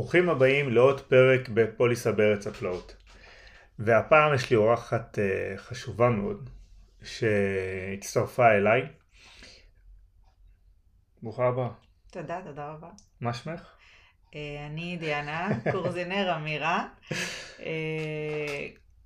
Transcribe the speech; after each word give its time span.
ברוכים 0.00 0.28
הבאים 0.28 0.70
לעוד 0.70 1.00
פרק 1.00 1.48
בפוליסה 1.48 2.12
בארץ 2.12 2.46
הפלאות. 2.46 2.96
והפעם 3.78 4.34
יש 4.34 4.50
לי 4.50 4.56
אורחת 4.56 5.18
uh, 5.18 5.58
חשובה 5.58 6.08
מאוד 6.08 6.50
שהצטרפה 7.02 8.50
אליי. 8.50 8.82
ברוכה 11.22 11.48
הבאה. 11.48 11.68
תודה, 12.10 12.40
תודה 12.44 12.70
רבה. 12.70 12.88
מה 13.20 13.34
שמך? 13.34 13.74
Uh, 14.30 14.34
אני 14.66 14.96
דיאנה 14.96 15.48
קורזינר 15.72 16.36
אמירה. 16.36 16.88
Uh, 17.58 17.62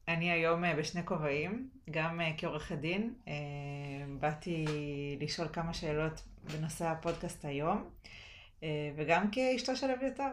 אני 0.08 0.30
היום 0.30 0.62
בשני 0.78 1.06
כובעים, 1.06 1.68
גם 1.90 2.20
כעורכת 2.38 2.78
דין. 2.78 3.14
באתי 4.20 4.64
לשאול 5.20 5.48
כמה 5.52 5.74
שאלות 5.74 6.22
בנושא 6.42 6.84
הפודקאסט 6.84 7.44
היום, 7.44 7.90
וגם 8.96 9.30
כאשתו 9.30 9.76
של 9.76 9.90
אביתר. 9.90 10.30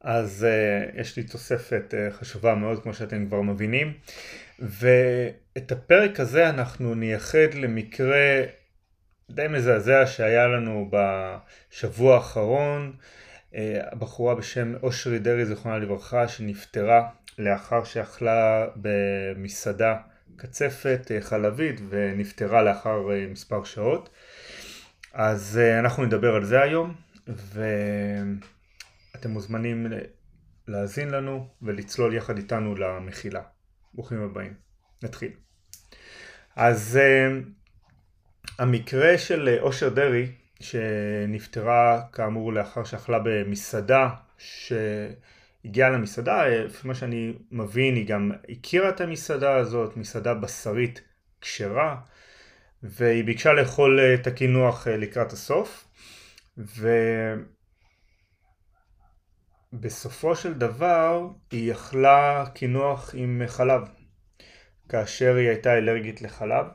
אז 0.00 0.46
uh, 0.48 1.00
יש 1.00 1.16
לי 1.16 1.22
תוספת 1.22 1.94
uh, 1.94 2.12
חשובה 2.12 2.54
מאוד, 2.54 2.82
כמו 2.82 2.94
שאתם 2.94 3.26
כבר 3.26 3.40
מבינים. 3.40 3.92
ואת 4.58 5.72
הפרק 5.72 6.20
הזה 6.20 6.48
אנחנו 6.48 6.94
נייחד 6.94 7.54
למקרה 7.54 8.42
די 9.30 9.46
מזעזע 9.48 10.06
שהיה 10.06 10.46
לנו 10.46 10.90
בשבוע 10.90 12.14
האחרון. 12.14 12.92
Uh, 13.52 13.56
הבחורה 13.92 14.34
בשם 14.34 14.74
אושרי 14.82 15.18
דרעי, 15.18 15.44
זיכרונה 15.44 15.78
לברכה, 15.78 16.28
שנפטרה 16.28 17.08
לאחר 17.38 17.84
שאכלה 17.84 18.66
במסעדה 18.76 19.96
קצפת 20.36 21.10
uh, 21.10 21.24
חלבית 21.24 21.80
ונפטרה 21.88 22.62
לאחר 22.62 23.08
uh, 23.08 23.32
מספר 23.32 23.64
שעות. 23.64 24.10
אז 25.12 25.60
uh, 25.60 25.78
אנחנו 25.78 26.04
נדבר 26.04 26.34
על 26.34 26.44
זה 26.44 26.62
היום. 26.62 26.94
ו... 27.28 27.64
אתם 29.20 29.30
מוזמנים 29.30 29.86
להאזין 30.68 31.10
לנו 31.10 31.48
ולצלול 31.62 32.14
יחד 32.14 32.36
איתנו 32.36 32.74
למחילה. 32.74 33.42
ברוכים 33.94 34.22
הבאים. 34.22 34.54
נתחיל. 35.02 35.30
אז 36.56 36.98
uh, 36.98 37.48
המקרה 38.58 39.18
של 39.18 39.58
אושר 39.60 39.88
דרעי, 39.88 40.26
שנפטרה 40.60 42.02
כאמור 42.12 42.52
לאחר 42.52 42.84
שאכלה 42.84 43.18
במסעדה, 43.24 44.08
שהגיעה 44.38 45.90
למסעדה, 45.90 46.48
לפי 46.48 46.88
מה 46.88 46.94
שאני 46.94 47.32
מבין 47.50 47.94
היא 47.94 48.06
גם 48.06 48.32
הכירה 48.48 48.88
את 48.88 49.00
המסעדה 49.00 49.56
הזאת, 49.56 49.96
מסעדה 49.96 50.34
בשרית 50.34 51.02
כשרה, 51.40 51.96
והיא 52.82 53.24
ביקשה 53.24 53.52
לאכול 53.52 54.00
את 54.00 54.26
הקינוח 54.26 54.86
לקראת 54.88 55.32
הסוף. 55.32 55.84
ו... 56.58 56.88
בסופו 59.72 60.36
של 60.36 60.54
דבר 60.54 61.28
היא 61.50 61.72
אכלה 61.72 62.44
קינוח 62.54 63.14
עם 63.14 63.42
חלב, 63.46 63.82
כאשר 64.88 65.36
היא 65.36 65.48
הייתה 65.48 65.78
אלרגית 65.78 66.22
לחלב, 66.22 66.66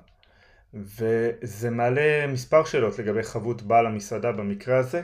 וזה 0.74 1.70
מעלה 1.70 2.28
מספר 2.28 2.66
שאלות 2.66 3.00
לגבי 3.00 3.24
חבות 3.24 3.62
בעל 3.62 3.86
המסעדה 3.86 4.32
במקרה 4.32 4.78
הזה, 4.78 5.02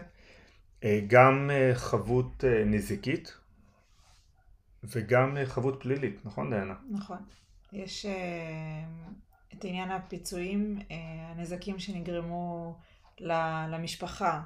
אה, 0.84 1.00
גם 1.08 1.50
אה, 1.54 1.72
חבות 1.76 2.44
אה, 2.44 2.64
נזיקית 2.66 3.34
וגם 4.84 5.38
חבות 5.46 5.82
פלילית, 5.82 6.26
נכון 6.26 6.50
דיינה? 6.50 6.76
נכון. 6.92 7.18
יש 7.74 8.06
את 9.54 9.64
עניין 9.64 9.92
הפיצויים, 9.92 10.80
הנזקים 11.30 11.80
שנגרמו 11.80 12.76
למשפחה 13.70 14.42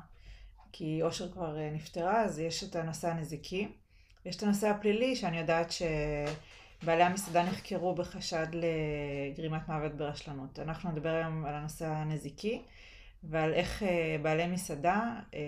כי 0.75 0.99
אושר 1.01 1.31
כבר 1.31 1.57
אה, 1.57 1.69
נפטרה, 1.73 2.23
אז 2.23 2.39
יש 2.39 2.63
את 2.63 2.75
הנושא 2.75 3.07
הנזיקי. 3.07 3.67
יש 4.25 4.35
את 4.35 4.43
הנושא 4.43 4.67
הפלילי, 4.67 5.15
שאני 5.15 5.39
יודעת 5.39 5.71
שבעלי 5.71 7.03
המסעדה 7.03 7.43
נחקרו 7.43 7.95
בחשד 7.95 8.47
לגרימת 8.53 9.67
מוות 9.67 9.93
ברשלנות. 9.93 10.59
אנחנו 10.59 10.91
נדבר 10.91 11.09
היום 11.09 11.45
על 11.45 11.55
הנושא 11.55 11.85
הנזיקי 11.85 12.61
ועל 13.23 13.53
איך 13.53 13.83
אה, 13.83 14.17
בעלי 14.21 14.47
מסעדה 14.47 15.19
אה, 15.33 15.39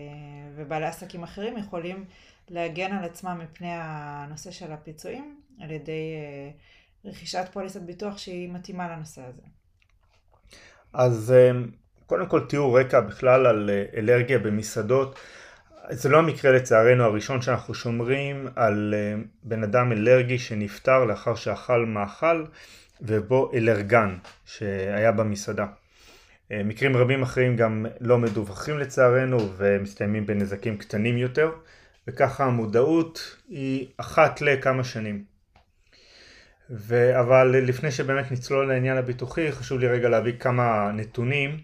ובעלי 0.56 0.86
עסקים 0.86 1.24
אחרים 1.24 1.58
יכולים 1.58 2.06
להגן 2.50 2.92
על 2.92 3.04
עצמם 3.04 3.40
מפני 3.44 3.72
הנושא 3.72 4.52
של 4.52 4.72
הפיצויים 4.72 5.42
על 5.62 5.72
ידי 5.72 6.14
רכישת 7.06 7.46
פוליסת 7.54 7.82
ביטוח 7.82 8.18
שהיא 8.18 8.50
מתאימה 8.50 8.88
לנושא 8.88 9.22
הזה. 9.22 9.42
אז 10.94 11.34
קודם 12.06 12.26
כל 12.26 12.40
תיאור 12.40 12.80
רקע 12.80 13.00
בכלל 13.00 13.46
על 13.46 13.70
אה, 13.70 14.00
אלרגיה 14.00 14.40
במסעדות. 14.40 15.20
זה 15.90 16.10
לא 16.10 16.18
המקרה 16.18 16.52
לצערנו 16.52 17.04
הראשון 17.04 17.42
שאנחנו 17.42 17.74
שומרים 17.74 18.48
על 18.56 18.94
אה, 18.98 19.22
בן 19.44 19.64
אדם 19.64 19.92
אלרגי 19.92 20.38
שנפטר 20.38 21.06
לאחר 21.06 21.36
שאכל 21.36 21.86
מאכל 21.86 22.46
ובו 23.02 23.52
אלרגן 23.54 24.18
שהיה 24.46 25.12
במסעדה. 25.12 25.66
אה, 26.52 26.62
מקרים 26.64 26.98
רבים 26.98 27.24
אחרים 27.24 27.56
גם 27.56 27.86
לא 28.02 28.18
מדווחים 28.18 28.80
לצערנו 28.80 29.38
ומסתיימים 29.58 30.26
בנזקים 30.26 30.78
קטנים 30.78 31.18
יותר 31.18 31.52
וככה 32.08 32.46
המודעות 32.46 33.36
היא 33.50 33.88
אחת 33.98 34.42
לכמה 34.42 34.84
שנים. 34.84 35.24
ו... 36.70 37.20
אבל 37.20 37.48
לפני 37.48 37.92
שבאמת 37.92 38.32
נצלול 38.32 38.68
לעניין 38.68 38.98
הביטוחי 38.98 39.52
חשוב 39.52 39.80
לי 39.80 39.88
רגע 39.88 40.10
להביא 40.10 40.34
כמה 40.40 40.92
נתונים 40.94 41.58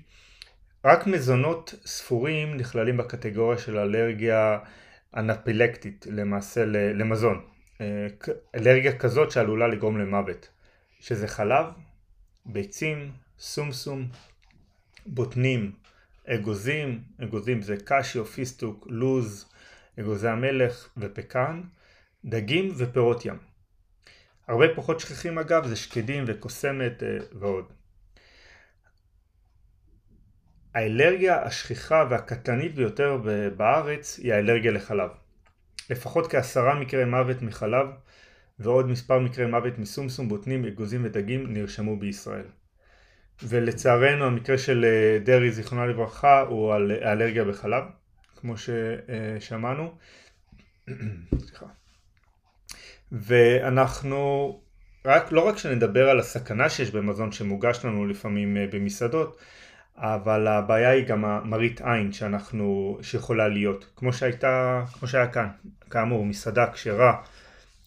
רק 0.85 1.07
מזונות 1.07 1.73
ספורים 1.85 2.57
נכללים 2.57 2.97
בקטגוריה 2.97 3.57
של 3.57 3.77
אלרגיה 3.77 4.59
אנפילקטית 5.17 6.07
למעשה 6.09 6.65
למזון. 6.65 7.45
אה, 7.81 8.07
אלרגיה 8.55 8.97
כזאת 8.97 9.31
שעלולה 9.31 9.67
לגרום 9.67 9.97
למוות, 9.97 10.49
שזה 10.99 11.27
חלב, 11.27 11.65
ביצים, 12.45 13.11
סומסום, 13.39 14.07
בוטנים, 15.05 15.71
אגוזים, 16.27 17.01
אגוזים 17.23 17.61
זה 17.61 17.75
קשיו, 17.85 18.25
פיסטוק, 18.25 18.87
לוז, 18.89 19.49
אגוזי 19.99 20.27
המלך 20.27 20.89
ופקן, 20.97 21.61
דגים 22.25 22.71
ופירות 22.77 23.25
ים. 23.25 23.37
הרבה 24.47 24.65
פחות 24.75 24.99
שכיחים 24.99 25.37
אגב 25.37 25.67
זה 25.67 25.75
שקדים 25.75 26.23
וקוסמת 26.27 27.03
אה, 27.03 27.17
ועוד. 27.33 27.80
האלרגיה 30.73 31.43
השכיחה 31.43 32.05
והקטלנית 32.09 32.75
ביותר 32.75 33.17
בארץ 33.57 34.19
היא 34.23 34.33
האלרגיה 34.33 34.71
לחלב. 34.71 35.09
לפחות 35.89 36.31
כעשרה 36.31 36.79
מקרי 36.79 37.05
מוות 37.05 37.41
מחלב 37.41 37.87
ועוד 38.59 38.87
מספר 38.87 39.19
מקרי 39.19 39.45
מוות 39.45 39.79
מסומסום, 39.79 40.29
בוטנים, 40.29 40.65
אגוזים 40.65 41.05
ודגים 41.05 41.53
נרשמו 41.53 41.97
בישראל. 41.97 42.45
ולצערנו 43.43 44.25
המקרה 44.25 44.57
של 44.57 44.85
אה, 44.85 45.19
דרעי 45.19 45.51
זיכרונה 45.51 45.85
לברכה 45.85 46.41
הוא 46.41 46.73
על 46.73 46.91
האלרגיה 47.01 47.43
בחלב, 47.43 47.83
כמו 48.35 48.53
ששמענו. 48.57 49.97
ואנחנו 53.11 54.61
רק, 55.05 55.31
לא 55.31 55.47
רק 55.47 55.57
שנדבר 55.57 56.09
על 56.09 56.19
הסכנה 56.19 56.69
שיש 56.69 56.91
במזון 56.91 57.31
שמוגש 57.31 57.85
לנו 57.85 58.05
לפעמים 58.05 58.57
אה, 58.57 58.65
במסעדות, 58.71 59.39
אבל 59.97 60.47
הבעיה 60.47 60.89
היא 60.89 61.07
גם 61.07 61.25
המראית 61.25 61.81
עין 61.81 62.13
שאנחנו, 62.13 62.97
שיכולה 63.01 63.47
להיות, 63.47 63.85
כמו 63.95 64.13
שהייתה, 64.13 64.83
כמו 64.93 65.07
שהיה 65.07 65.27
כאן, 65.27 65.47
כאמור 65.89 66.25
מסעדה 66.25 66.71
כשרה 66.71 67.21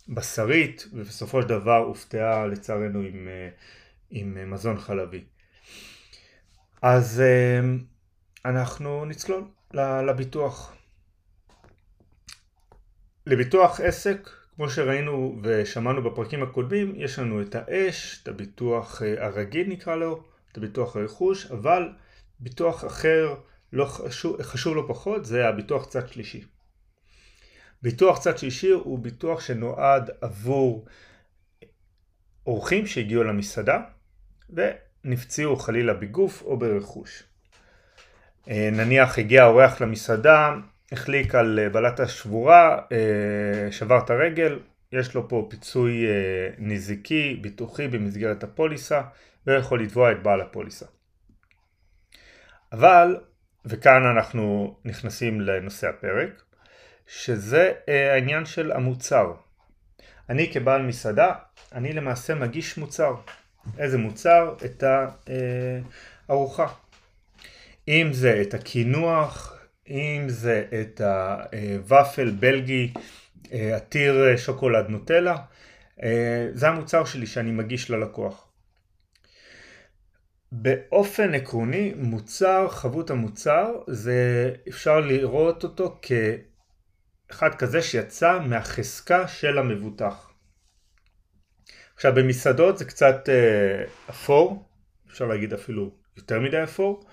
בשרית 0.09 0.89
ובסופו 0.93 1.43
של 1.43 1.49
דבר 1.49 1.77
הופתעה 1.77 2.47
לצערנו 2.47 3.01
עם, 3.01 3.29
עם 4.11 4.51
מזון 4.51 4.79
חלבי. 4.79 5.25
אז 6.83 7.23
אנחנו 8.45 9.05
נצלול 9.05 9.45
לביטוח. 10.07 10.75
לביטוח 13.27 13.81
עסק, 13.81 14.31
כמו 14.57 14.71
שראינו 14.71 15.41
ושמענו 15.43 16.03
בפרקים 16.03 16.43
הקודמים, 16.43 16.93
יש 16.97 17.19
לנו 17.19 17.43
את 17.43 17.55
האש, 17.55 18.21
את 18.23 18.29
הביטוח 18.29 19.03
אה, 19.03 19.27
הרגיל 19.27 19.69
נקרא 19.69 19.97
לו, 19.97 20.25
את 20.55 20.59
הביטוח 20.59 20.97
הרכוש, 20.97 21.47
אבל 21.47 21.89
ביטוח 22.41 22.85
אחר 22.85 23.35
לא 23.73 23.85
חשוב, 23.85 24.43
חשוב 24.43 24.77
לא 24.77 24.85
פחות 24.89 25.25
זה 25.25 25.49
הביטוח 25.49 25.87
צד 25.87 26.09
שלישי. 26.09 26.45
ביטוח 27.83 28.19
צד 28.19 28.39
שלישי 28.39 28.71
הוא 28.71 28.99
ביטוח 28.99 29.41
שנועד 29.41 30.11
עבור 30.21 30.85
אורחים 32.47 32.87
שהגיעו 32.87 33.25
למסעדה 33.25 33.81
ונפצעו 34.51 35.57
חלילה 35.57 35.95
בגוף 35.95 36.43
או 36.43 36.57
ברכוש. 36.57 37.23
אה, 38.49 38.69
נניח 38.73 39.19
הגיע 39.19 39.45
אורח 39.45 39.81
למסעדה, 39.81 40.55
החליק 40.93 41.35
על 41.35 41.69
בלטה 41.73 42.09
שבורה, 42.09 42.79
אה, 42.93 43.73
שבר 43.73 43.99
את 43.99 44.11
הרגל, 44.11 44.59
יש 44.93 45.15
לו 45.15 45.29
פה 45.29 45.47
פיצוי 45.51 46.07
אה, 46.07 46.51
נזיקי, 46.59 47.39
ביטוחי 47.41 47.89
במסגרת 47.89 48.45
הפוליסה 48.45 49.01
ויכול 49.47 49.83
לתבוע 49.83 50.13
את 50.13 50.23
בעל 50.23 50.41
הפוליסה. 50.41 50.87
אבל, 52.73 53.17
וכאן 53.65 54.03
אנחנו 54.17 54.77
נכנסים 54.85 55.41
לנושא 55.41 55.89
הפרק, 55.89 56.43
שזה 57.07 57.73
אה, 57.89 58.15
העניין 58.15 58.45
של 58.45 58.73
המוצר. 58.73 59.33
אני 60.31 60.53
כבעל 60.53 60.83
מסעדה, 60.83 61.33
אני 61.73 61.93
למעשה 61.93 62.35
מגיש 62.35 62.79
מוצר. 62.79 63.15
איזה 63.79 63.99
מוצר? 63.99 64.55
את 64.65 64.85
הארוחה. 66.29 66.67
אם 67.89 68.09
זה 68.13 68.43
את 68.43 68.55
הקינוח, 68.55 69.59
אם 69.89 70.25
זה 70.27 70.65
את 70.81 71.01
הוואפל 71.01 72.31
בלגי 72.31 72.93
עתיר 73.51 74.37
שוקולד 74.37 74.89
נוטלה, 74.89 75.37
זה 76.53 76.69
המוצר 76.69 77.05
שלי 77.05 77.27
שאני 77.27 77.51
מגיש 77.51 77.91
ללקוח. 77.91 78.44
באופן 80.57 81.35
עקרוני 81.35 81.95
מוצר, 81.97 82.69
חבות 82.69 83.11
המוצר, 83.11 83.73
זה 83.87 84.51
אפשר 84.69 85.01
לראות 85.01 85.65
אותו 85.65 86.01
כאחד 86.03 87.55
כזה 87.55 87.83
שיצא 87.83 88.39
מהחזקה 88.39 89.29
של 89.29 89.59
המבוטח. 89.59 90.33
עכשיו 91.95 92.15
במסעדות 92.15 92.79
זה 92.79 92.85
קצת 92.85 93.29
אה, 93.29 93.85
אפור, 94.11 94.69
אפשר 95.11 95.27
להגיד 95.27 95.53
אפילו 95.53 95.91
יותר 96.17 96.41
מדי 96.41 96.63
אפור, 96.63 97.05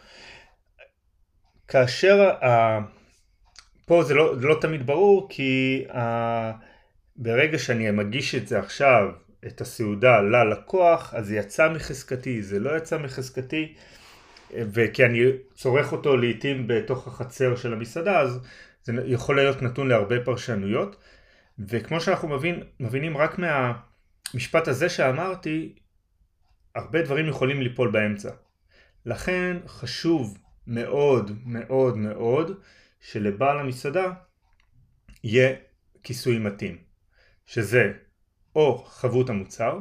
כאשר 1.68 2.22
ה... 2.46 2.80
פה 3.86 4.04
זה 4.04 4.14
לא, 4.14 4.36
זה 4.40 4.48
לא 4.48 4.58
תמיד 4.62 4.86
ברור 4.88 5.28
כי 5.30 5.84
ה... 5.90 6.02
ברגע 7.16 7.60
שאני 7.60 7.92
מגיש 7.92 8.36
את 8.36 8.48
זה 8.48 8.60
עכשיו 8.60 9.10
את 9.48 9.62
הסעודה 9.62 10.22
ללקוח, 10.22 11.14
אז 11.14 11.28
זה 11.28 11.36
יצא 11.36 11.70
מחזקתי, 11.70 12.44
זה 12.44 12.60
לא 12.60 12.78
יצא 12.78 12.98
מחזקתי, 12.98 13.76
וכי 14.54 15.06
אני 15.06 15.20
צורך 15.54 15.92
אותו 15.92 16.18
לעיתים 16.18 16.68
בתוך 16.68 17.08
החצר 17.08 17.56
של 17.56 17.74
המסעדה, 17.74 18.20
אז 18.20 18.40
זה 18.84 18.94
יכול 19.06 19.36
להיות 19.36 19.62
נתון 19.62 19.88
להרבה 19.88 20.26
פרשנויות, 20.26 20.96
וכמו 21.60 22.02
שאנחנו 22.02 22.28
מבין, 22.28 22.64
מבינים 22.80 23.18
רק 23.18 23.40
מהמשפט 23.40 24.68
הזה 24.68 24.90
שאמרתי, 24.90 25.76
הרבה 26.76 27.02
דברים 27.02 27.28
יכולים 27.28 27.62
ליפול 27.62 27.92
באמצע. 27.92 28.30
לכן 29.06 29.58
חשוב 29.68 30.38
מאוד 30.68 31.32
מאוד 31.46 31.98
מאוד 31.98 32.62
שלבעל 33.00 33.60
המסעדה 33.60 34.14
יהיה 35.24 35.56
כיסוי 36.04 36.40
מתאים, 36.40 36.78
שזה 37.46 37.94
או 38.56 38.78
חבות 38.78 39.30
המוצר, 39.30 39.80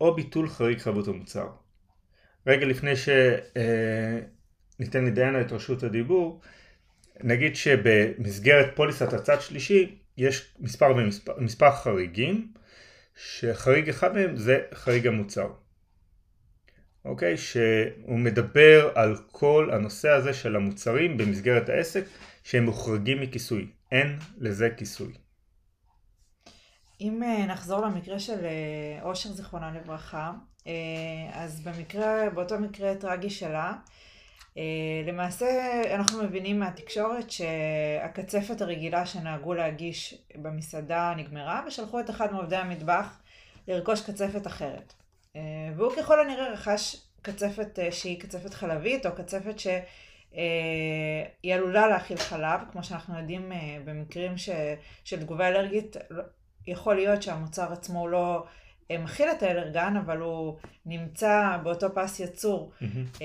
או 0.00 0.14
ביטול 0.14 0.48
חריג 0.48 0.78
חבות 0.78 1.08
המוצר. 1.08 1.48
רגע 2.46 2.66
לפני 2.66 2.92
שניתן 2.96 5.04
לדיינה 5.04 5.40
את 5.40 5.52
רשות 5.52 5.82
הדיבור, 5.82 6.40
נגיד 7.20 7.56
שבמסגרת 7.56 8.76
פוליסת 8.76 9.12
הצד 9.12 9.40
שלישי 9.40 9.98
יש 10.16 10.54
מספר, 10.60 10.92
ומספר, 10.96 11.32
מספר 11.38 11.70
חריגים, 11.70 12.52
שחריג 13.16 13.88
אחד 13.88 14.14
מהם 14.14 14.36
זה 14.36 14.60
חריג 14.74 15.06
המוצר. 15.06 15.48
אוקיי? 17.04 17.36
שהוא 17.36 18.18
מדבר 18.18 18.90
על 18.94 19.16
כל 19.30 19.70
הנושא 19.72 20.08
הזה 20.08 20.34
של 20.34 20.56
המוצרים 20.56 21.16
במסגרת 21.16 21.68
העסק 21.68 22.04
שהם 22.44 22.64
מוחרגים 22.64 23.20
מכיסוי. 23.20 23.66
אין 23.92 24.18
לזה 24.38 24.68
כיסוי. 24.76 25.12
אם 27.04 27.22
אה, 27.22 27.46
נחזור 27.46 27.80
למקרה 27.80 28.18
של 28.18 28.44
אה, 28.44 29.02
אושר 29.02 29.32
זיכרונה 29.32 29.72
לברכה, 29.72 30.32
אה, 30.66 30.72
אז 31.32 31.60
במקרה, 31.60 32.30
באותו 32.34 32.58
מקרה 32.58 32.94
טרגי 32.94 33.30
שלה, 33.30 33.72
למעשה 35.06 35.46
אנחנו 35.94 36.22
מבינים 36.22 36.60
מהתקשורת 36.60 37.30
שהקצפת 37.30 38.60
הרגילה 38.60 39.06
שנהגו 39.06 39.54
להגיש 39.54 40.14
במסעדה 40.34 41.14
נגמרה 41.16 41.64
ושלחו 41.66 42.00
את 42.00 42.10
אחד 42.10 42.32
מעובדי 42.32 42.56
המטבח 42.56 43.20
לרכוש 43.68 44.00
קצפת 44.00 44.46
אחרת. 44.46 44.94
והוא 45.76 45.92
ככל 45.96 46.20
הנראה 46.20 46.52
רכש 46.52 46.96
קצפת 47.22 47.78
שהיא 47.90 48.20
קצפת 48.20 48.54
חלבית 48.54 49.06
או 49.06 49.12
קצפת 49.14 49.58
שהיא 49.58 51.54
עלולה 51.54 51.86
להכיל 51.86 52.18
חלב, 52.18 52.60
כמו 52.72 52.84
שאנחנו 52.84 53.18
יודעים 53.18 53.52
במקרים 53.84 54.38
ש, 54.38 54.48
של 55.04 55.20
תגובה 55.20 55.48
אלרגית 55.48 55.96
יכול 56.66 56.94
להיות 56.94 57.22
שהמוצר 57.22 57.72
עצמו 57.72 58.08
לא 58.08 58.44
אה, 58.90 58.98
מכיל 58.98 59.30
את 59.30 59.42
האלרגן, 59.42 59.96
אבל 59.96 60.18
הוא 60.18 60.56
נמצא 60.86 61.56
באותו 61.62 61.94
פס 61.94 62.20
יצור 62.20 62.72
mm-hmm. 62.72 63.24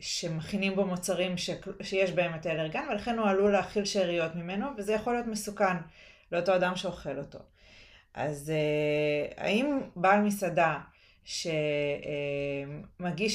שמכינים 0.00 0.76
בו 0.76 0.86
מוצרים 0.86 1.36
ש... 1.36 1.50
שיש 1.82 2.12
בהם 2.12 2.34
את 2.34 2.46
האלרגן, 2.46 2.84
ולכן 2.90 3.18
הוא 3.18 3.28
עלול 3.28 3.52
להכיל 3.52 3.84
שאריות 3.84 4.34
ממנו, 4.34 4.66
וזה 4.78 4.92
יכול 4.92 5.12
להיות 5.12 5.26
מסוכן 5.26 5.76
לאותו 6.32 6.56
אדם 6.56 6.76
שאוכל 6.76 7.18
אותו. 7.18 7.38
אז 8.14 8.50
אה, 8.50 9.44
האם 9.44 9.80
בעל 9.96 10.20
מסעדה 10.20 10.78
שמגיש 11.24 11.48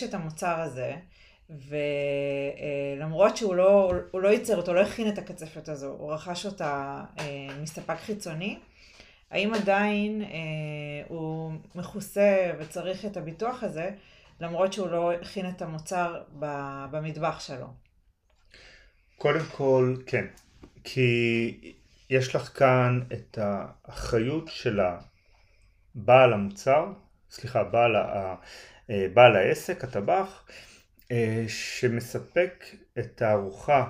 את 0.03 0.13
המוצר 0.13 0.59
הזה, 0.59 0.95
ולמרות 1.49 3.37
שהוא 3.37 3.55
לא, 3.55 3.93
לא 4.13 4.29
ייצר 4.29 4.57
אותו, 4.57 4.73
לא 4.73 4.81
הכין 4.81 5.09
את 5.09 5.17
הקצפת 5.17 5.69
הזו, 5.69 5.87
הוא 5.87 6.13
רכש 6.13 6.45
אותה 6.45 7.03
מספק 7.61 7.97
חיצוני, 7.97 8.59
האם 9.31 9.53
עדיין 9.53 10.21
אה, 10.21 10.27
הוא 11.07 11.51
מכוסה 11.75 12.51
וצריך 12.59 13.05
את 13.05 13.17
הביטוח 13.17 13.63
הזה, 13.63 13.91
למרות 14.39 14.73
שהוא 14.73 14.89
לא 14.89 15.13
הכין 15.13 15.49
את 15.49 15.61
המוצר 15.61 16.23
במטבח 16.91 17.39
שלו? 17.39 17.67
קודם 19.17 19.45
כל, 19.51 19.95
כן. 20.05 20.25
כי 20.83 21.73
יש 22.09 22.35
לך 22.35 22.59
כאן 22.59 22.99
את 23.13 23.37
האחריות 23.41 24.47
של 24.47 24.79
הבעל 25.95 26.33
המוצר, 26.33 26.85
סליחה, 27.31 27.63
בעל, 27.63 27.95
ה, 27.95 28.35
אה, 28.89 29.07
בעל 29.13 29.35
העסק, 29.35 29.83
הטבח, 29.83 30.45
אה, 31.11 31.45
שמספק 31.47 32.65
את 32.99 33.21
הארוחה, 33.21 33.89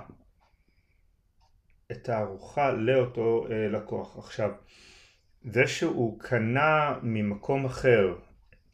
את 1.92 2.10
הארוחה 2.10 2.72
לאותו 2.72 3.46
אה, 3.52 3.68
לקוח. 3.68 4.18
עכשיו, 4.18 4.52
זה 5.44 5.68
שהוא 5.68 6.20
קנה 6.20 6.96
ממקום 7.04 7.66
אחר 7.66 8.16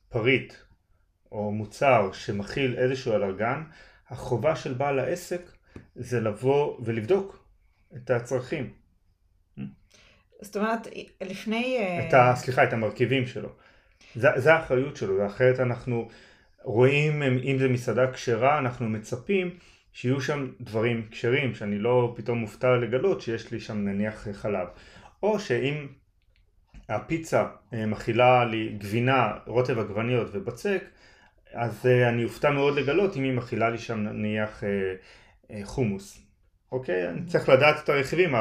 פריט 0.10 0.54
או 1.32 1.52
מוצר 1.52 2.10
שמכיל 2.14 2.76
איזשהו 2.78 3.14
אלרגן, 3.14 3.64
החובה 4.10 4.56
של 4.56 4.74
בעל 4.74 5.00
העסק 5.00 5.42
זה 5.96 6.20
לבוא 6.20 6.78
ולבדוק 6.84 7.46
את 7.96 8.10
הצרכים. 8.10 8.74
זאת 10.42 10.58
אומרת, 10.58 10.88
לפני... 11.22 11.80
את 12.08 12.14
ה, 12.14 12.34
סליחה, 12.36 12.64
את 12.64 12.74
המרכיבים 12.74 13.28
שלו. 13.28 13.50
זה, 14.16 14.28
זה 14.36 14.54
האחריות 14.54 14.96
שלו, 14.96 15.18
ואחרת 15.18 15.60
אנחנו 15.60 16.10
רואים, 16.64 17.24
אם 17.24 17.56
זה 17.60 17.70
מסעדה 17.70 18.12
כשרה, 18.12 18.58
אנחנו 18.58 18.90
מצפים 18.90 19.58
שיהיו 19.94 20.22
שם 20.22 20.52
דברים 20.62 21.08
כשרים, 21.12 21.56
שאני 21.56 21.80
לא 21.80 22.14
פתאום 22.16 22.38
מופתע 22.38 22.76
לגלות 22.76 23.22
שיש 23.22 23.52
לי 23.52 23.60
שם 23.60 23.78
נניח 23.78 24.28
חלב. 24.32 24.68
או 25.24 25.40
שאם 25.40 25.88
הפיצה 26.90 27.46
אה, 27.74 27.86
מכילה 27.86 28.46
לי 28.46 28.76
גבינה, 28.78 29.34
רוטב 29.48 29.80
עגבניות 29.80 30.28
ובצק, 30.34 30.84
אז 31.54 31.86
אה, 31.86 32.10
אני 32.10 32.24
אופתע 32.24 32.50
מאוד 32.50 32.76
לגלות 32.76 33.18
אם 33.18 33.24
היא 33.24 33.34
מכילה 33.34 33.70
לי 33.70 33.78
שם 33.78 34.00
נניח 34.00 34.64
אה, 34.64 35.60
חומוס. 35.64 36.22
אוקיי? 36.72 37.10
אני 37.10 37.26
צריך 37.26 37.50
לדעת 37.50 37.84
את 37.84 37.90
הרכיבים, 37.90 38.36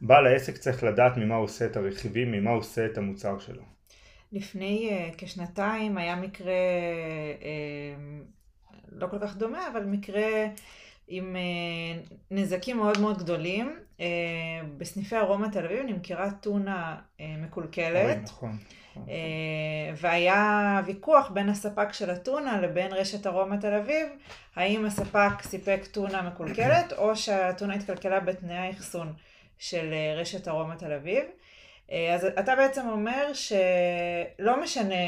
בעל 0.00 0.26
העסק 0.26 0.56
צריך 0.56 0.84
לדעת 0.84 1.16
ממה 1.16 1.34
הוא 1.34 1.44
עושה 1.44 1.66
את 1.66 1.76
הרכיבים, 1.76 2.32
ממה 2.32 2.50
הוא 2.50 2.58
עושה 2.58 2.86
את 2.86 2.98
המוצר 2.98 3.38
שלו. 3.38 3.62
לפני 4.32 4.90
uh, 4.90 5.14
כשנתיים 5.18 5.98
היה 5.98 6.16
מקרה 6.16 6.52
uh, 7.38 7.44
לא 8.92 9.06
כל 9.06 9.18
כך 9.22 9.36
דומה, 9.36 9.68
אבל 9.72 9.84
מקרה 9.84 10.46
עם 11.08 11.36
uh, 11.36 12.14
נזקים 12.30 12.76
מאוד 12.76 13.00
מאוד 13.00 13.18
גדולים. 13.18 13.76
Uh, 14.02 14.04
בסניפי 14.78 15.16
ארומה 15.16 15.50
תל 15.50 15.64
אביב 15.64 15.82
נמכרה 15.86 16.30
טונה 16.30 16.96
uh, 16.96 17.22
מקולקלת. 17.38 18.16
אוי, 18.16 18.22
נכון. 18.24 18.58
Uh, 18.94 19.08
והיה 19.96 20.80
ויכוח 20.86 21.30
בין 21.30 21.48
הספק 21.48 21.92
של 21.92 22.10
הטונה 22.10 22.60
לבין 22.60 22.92
רשת 22.92 23.26
ארומה 23.26 23.58
תל 23.58 23.74
אביב, 23.74 24.08
האם 24.56 24.84
הספק 24.84 25.42
סיפק 25.42 25.80
טונה 25.92 26.22
מקולקלת 26.22 26.92
או 26.92 27.16
שהטונה 27.16 27.74
התקלקלה 27.74 28.20
בתנאי 28.20 28.56
האחסון 28.56 29.12
של 29.58 29.94
רשת 30.16 30.48
ארומה 30.48 30.76
תל 30.76 30.92
אביב. 30.92 31.24
אז 32.14 32.24
אתה 32.38 32.56
בעצם 32.56 32.88
אומר 32.88 33.32
שלא 33.32 34.62
משנה 34.62 35.04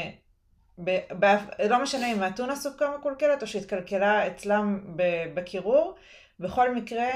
ב, 0.83 0.97
ב, 1.19 1.25
לא 1.69 1.83
משנה 1.83 2.11
אם 2.11 2.23
האתונה 2.23 2.55
סופקה 2.55 2.97
מקולקלת 2.99 3.41
או 3.41 3.47
שהתקלקלה 3.47 4.27
אצלם 4.27 4.79
בקירור, 5.33 5.95
בכל 6.39 6.75
מקרה, 6.75 7.09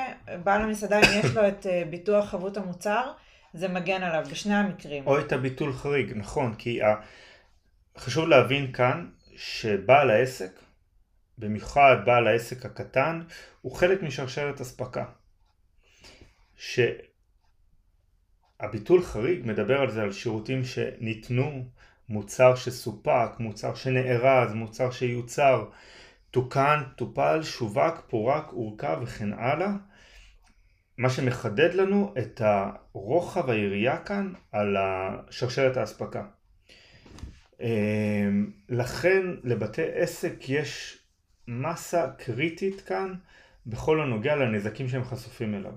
בעל 0.44 0.62
המסעדה, 0.62 1.00
אם 1.00 1.20
יש 1.20 1.36
לו 1.36 1.48
את 1.48 1.66
אה, 1.66 1.84
ביטוח 1.90 2.30
חבות 2.30 2.58
המוצר, 2.58 3.12
זה 3.54 3.68
מגן 3.68 4.04
עליו, 4.04 4.26
בשני 4.32 4.56
המקרים. 4.56 5.08
או 5.08 5.20
את 5.20 5.32
הביטול 5.32 5.74
חריג, 5.74 6.14
נכון, 6.16 6.56
כי 6.56 6.84
ה... 6.84 6.96
חשוב 7.98 8.28
להבין 8.28 8.72
כאן 8.72 9.10
שבעל 9.36 10.10
העסק, 10.10 10.60
במיוחד 11.38 11.96
בעל 12.06 12.28
העסק 12.28 12.66
הקטן, 12.66 13.22
הוא 13.62 13.76
חלק 13.76 14.02
משרשרת 14.02 14.62
אספקה. 14.62 15.06
הביטול 18.60 19.04
חריג 19.04 19.42
מדבר 19.46 19.82
על 19.82 19.92
זה, 19.92 20.02
על 20.02 20.12
שירותים 20.12 20.64
שניתנו, 20.64 21.66
מוצר 22.10 22.56
שסופק, 22.56 23.30
מוצר 23.40 23.76
שנארז, 23.76 24.54
מוצר 24.54 24.92
שיוצר, 24.92 25.66
תוקן, 26.32 26.84
טופל, 26.96 27.44
שווק, 27.44 28.02
פורק, 28.08 28.46
הורכב 28.50 28.98
וכן 29.02 29.34
הלאה. 29.34 29.72
מה 30.98 31.10
שמחדד 31.10 31.74
לנו 31.74 32.14
את 32.18 32.42
הרוחב 32.46 33.50
היריעה 33.50 33.98
כאן 33.98 34.34
על 34.52 34.78
שרשרת 35.30 35.78
האספקה. 35.78 36.26
אמ, 37.62 38.52
לכן 38.70 39.26
לבתי 39.44 39.82
עסק 39.94 40.34
יש 40.50 40.98
מסה 41.48 42.08
קריטית 42.18 42.82
כאן 42.82 43.14
בכל 43.66 44.02
הנוגע 44.02 44.36
לנזקים 44.36 44.88
שהם 44.88 45.04
חשופים 45.04 45.56
אליו. 45.56 45.74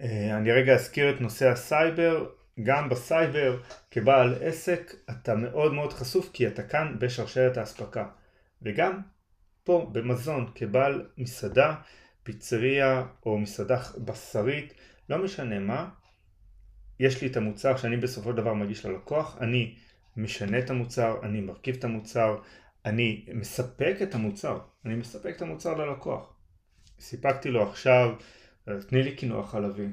אה, 0.00 0.36
אני 0.36 0.52
רגע 0.52 0.74
אזכיר 0.74 1.10
את 1.10 1.20
נושא 1.20 1.48
הסייבר, 1.48 2.26
גם 2.62 2.88
בסייבר 2.88 3.60
כבעל 3.90 4.34
עסק 4.40 4.94
אתה 5.10 5.34
מאוד 5.34 5.74
מאוד 5.74 5.92
חשוף 5.92 6.30
כי 6.32 6.46
אתה 6.46 6.62
כאן 6.62 6.96
בשרשרת 6.98 7.56
האספקה 7.56 8.06
וגם 8.62 9.00
פה 9.64 9.90
במזון 9.92 10.50
כבעל 10.54 11.08
מסעדה, 11.18 11.74
פיצריה 12.22 13.06
או 13.26 13.38
מסעדה 13.38 13.82
בשרית, 14.04 14.74
לא 15.08 15.24
משנה 15.24 15.58
מה, 15.58 15.88
יש 17.00 17.22
לי 17.22 17.28
את 17.28 17.36
המוצר 17.36 17.76
שאני 17.76 17.96
בסופו 17.96 18.30
של 18.30 18.36
דבר 18.36 18.54
מגיש 18.54 18.86
ללקוח, 18.86 19.38
אני 19.40 19.76
משנה 20.16 20.58
את 20.58 20.70
המוצר, 20.70 21.16
אני 21.22 21.40
מרכיב 21.40 21.76
את 21.76 21.84
המוצר, 21.84 22.38
אני 22.84 23.26
מספק 23.34 23.96
את 24.02 24.14
המוצר, 24.14 24.58
אני 24.84 24.94
מספק 24.94 25.36
את 25.36 25.42
המוצר 25.42 25.74
ללקוח. 25.74 26.34
סיפקתי 27.00 27.50
לו 27.50 27.68
עכשיו, 27.70 28.14
תני 28.64 29.02
לי 29.02 29.16
קינוח 29.16 29.50
חלבי, 29.50 29.86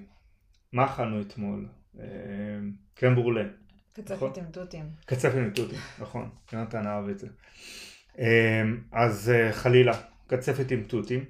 מה 0.71 0.85
אכלנו 0.85 1.21
אתמול? 1.21 1.67
אה, 1.99 2.05
קרם 2.93 3.15
ברולה. 3.15 3.43
קצפת 3.93 4.11
נכון? 4.11 4.31
עם 4.37 4.51
תותים. 4.51 4.85
קצפת 5.05 5.35
עם 5.35 5.49
תותים, 5.49 5.79
נכון, 5.99 6.29
יונתן 6.53 6.87
אהב 6.87 7.09
את 7.09 7.19
זה. 7.19 7.27
אה, 8.19 8.63
אז 8.91 9.29
אה, 9.29 9.53
חלילה, 9.53 9.93
קצפת 10.27 10.71
עם 10.71 10.83
תותים, 10.83 11.25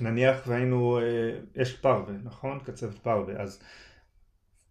נניח 0.00 0.42
והיינו, 0.46 1.00
יש 1.54 1.76
פרווה, 1.76 2.14
נכון? 2.24 2.58
קצפת 2.64 2.98
פרווה, 2.98 3.34
אז 3.42 3.62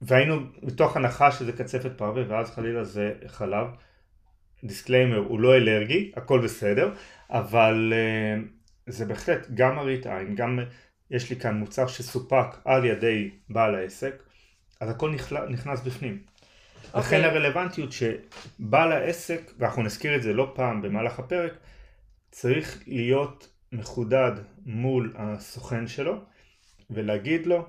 והיינו 0.01 0.39
בתוך 0.63 0.97
הנחה 0.97 1.31
שזה 1.31 1.51
קצפת 1.51 1.91
פרווה 1.97 2.23
ואז 2.27 2.51
חלילה 2.51 2.83
זה 2.83 3.13
חלב. 3.27 3.67
disclaimer 4.63 5.17
הוא 5.17 5.39
לא 5.39 5.55
אלרגי, 5.55 6.11
הכל 6.15 6.41
בסדר, 6.43 6.93
אבל 7.29 7.93
אה, 7.93 8.91
זה 8.91 9.05
בהחלט 9.05 9.47
גם 9.53 9.75
מראית 9.75 10.07
עין, 10.07 10.35
גם 10.35 10.59
יש 11.11 11.29
לי 11.29 11.35
כאן 11.35 11.55
מוצר 11.57 11.87
שסופק 11.87 12.47
על 12.65 12.85
ידי 12.85 13.29
בעל 13.49 13.75
העסק, 13.75 14.23
אז 14.81 14.89
הכל 14.89 15.15
נכנס 15.49 15.81
בפנים. 15.81 16.23
אוקיי. 16.93 16.97
לכן 16.97 17.15
אוקיי. 17.15 17.25
הרלוונטיות 17.25 17.89
שבעל 17.91 18.91
העסק, 18.91 19.51
ואנחנו 19.57 19.83
נזכיר 19.83 20.15
את 20.15 20.23
זה 20.23 20.33
לא 20.33 20.51
פעם 20.55 20.81
במהלך 20.81 21.19
הפרק, 21.19 21.53
צריך 22.31 22.83
להיות 22.87 23.49
מחודד 23.71 24.31
מול 24.65 25.13
הסוכן 25.17 25.87
שלו 25.87 26.21
ולהגיד 26.89 27.45
לו 27.45 27.65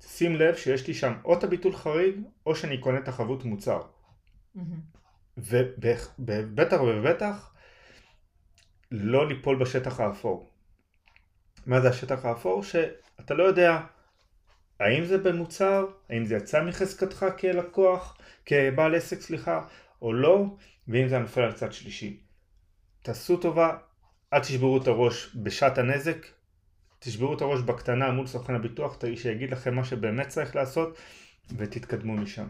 שים 0.00 0.36
לב 0.36 0.56
שיש 0.56 0.86
לי 0.86 0.94
שם 0.94 1.12
או 1.24 1.34
את 1.34 1.44
הביטול 1.44 1.76
חריג 1.76 2.20
או 2.46 2.56
שאני 2.56 2.78
קונה 2.78 2.98
את 2.98 3.08
החבות 3.08 3.44
מוצר. 3.44 3.82
ובטח 5.38 6.80
ובטח 6.80 7.54
לא 8.90 9.28
ליפול 9.28 9.58
בשטח 9.58 10.00
האפור. 10.00 10.50
מה 11.66 11.80
זה 11.80 11.88
השטח 11.88 12.24
האפור? 12.24 12.62
שאתה 12.62 13.34
לא 13.34 13.44
יודע 13.44 13.80
האם 14.82 15.04
זה 15.04 15.18
במוצר, 15.18 15.86
האם 16.10 16.24
זה 16.24 16.36
יצא 16.36 16.62
מחזקתך 16.64 17.26
כלקוח, 17.38 18.16
כבעל 18.46 18.94
עסק 18.94 19.20
סליחה, 19.20 19.64
או 20.02 20.12
לא, 20.12 20.44
ואם 20.88 21.08
זה 21.08 21.18
נופל 21.18 21.40
על 21.40 21.52
צד 21.52 21.72
שלישי. 21.72 22.20
תעשו 23.02 23.36
טובה, 23.36 23.76
אל 24.32 24.40
תשברו 24.40 24.82
את 24.82 24.86
הראש 24.86 25.36
בשעת 25.36 25.78
הנזק, 25.78 26.26
תשברו 26.98 27.34
את 27.34 27.40
הראש 27.40 27.60
בקטנה 27.60 28.10
מול 28.10 28.26
סוכן 28.26 28.54
הביטוח, 28.54 28.98
שיגיד 29.16 29.50
לכם 29.50 29.74
מה 29.74 29.84
שבאמת 29.84 30.28
צריך 30.28 30.56
לעשות, 30.56 30.96
ותתקדמו 31.56 32.16
משם. 32.16 32.48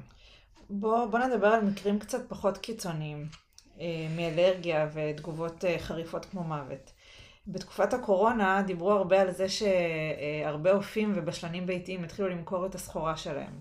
בוא, 0.71 1.07
בוא 1.07 1.19
נדבר 1.19 1.47
על 1.47 1.65
מקרים 1.65 1.99
קצת 1.99 2.29
פחות 2.29 2.59
קיצוניים, 2.59 3.27
אה, 3.81 4.07
מאלרגיה 4.17 4.89
ותגובות 4.95 5.65
אה, 5.65 5.79
חריפות 5.79 6.25
כמו 6.25 6.45
מוות. 6.45 6.93
בתקופת 7.47 7.95
הקורונה 7.95 8.63
דיברו 8.67 8.93
הרבה 8.93 9.21
על 9.21 9.31
זה 9.31 9.47
שהרבה 9.49 10.73
אופים 10.73 11.13
ובשלנים 11.17 11.67
ביתיים 11.67 12.05
התחילו 12.05 12.29
למכור 12.29 12.67
את 12.67 12.75
הסחורה 12.75 13.17
שלהם. 13.17 13.61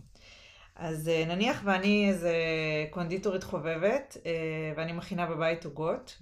אז 0.75 1.09
אה, 1.09 1.23
נניח 1.27 1.61
ואני 1.65 2.09
איזה 2.09 2.35
קונדיטורית 2.89 3.43
חובבת, 3.43 4.17
ואני 4.75 4.91
מכינה 4.91 5.25
בבית 5.25 5.65
עוגות, 5.65 6.21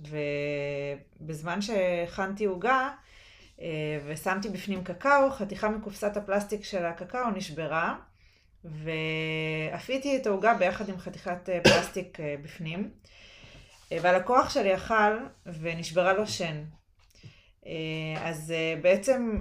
ובזמן 1.19 1.61
שהכנתי 1.61 2.45
עוגה, 2.45 2.89
אה, 3.61 3.99
ושמתי 4.05 4.49
בפנים 4.49 4.83
קקאו, 4.83 5.31
חתיכה 5.31 5.69
מקופסת 5.69 6.17
הפלסטיק 6.17 6.63
של 6.63 6.85
הקקאו 6.85 7.29
נשברה, 7.35 7.95
ואפיתי 8.63 10.17
את 10.17 10.27
העוגה 10.27 10.53
ביחד 10.53 10.89
עם 10.89 10.97
חתיכת 10.97 11.49
אה, 11.49 11.59
פלסטיק 11.63 12.19
אה, 12.19 12.35
בפנים. 12.41 12.89
והלקוח 13.91 14.49
שלי 14.49 14.75
אכל 14.75 15.17
ונשברה 15.45 16.13
לו 16.13 16.27
שן. 16.27 16.63
אז 18.23 18.53
בעצם 18.81 19.39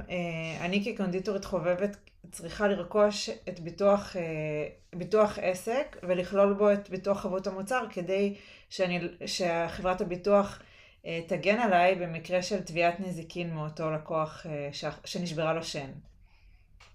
אני 0.60 0.84
כקונדיטורית 0.84 1.44
חובבת 1.44 1.96
צריכה 2.30 2.68
לרכוש 2.68 3.30
את 3.48 3.60
ביטוח, 3.60 4.16
ביטוח 4.94 5.38
עסק 5.42 5.96
ולכלול 6.02 6.52
בו 6.52 6.72
את 6.72 6.90
ביטוח 6.90 7.20
חבות 7.20 7.46
המוצר 7.46 7.84
כדי 7.90 8.34
שאני, 8.70 9.00
שחברת 9.26 10.00
הביטוח 10.00 10.62
אה, 11.06 11.20
תגן 11.26 11.58
עליי 11.58 11.94
במקרה 11.94 12.42
של 12.42 12.60
תביעת 12.60 13.00
נזיקין 13.00 13.54
מאותו 13.54 13.90
לקוח 13.90 14.46
אה, 14.48 14.68
שנשברה 15.04 15.52
לו 15.52 15.64
שן. 15.64 15.90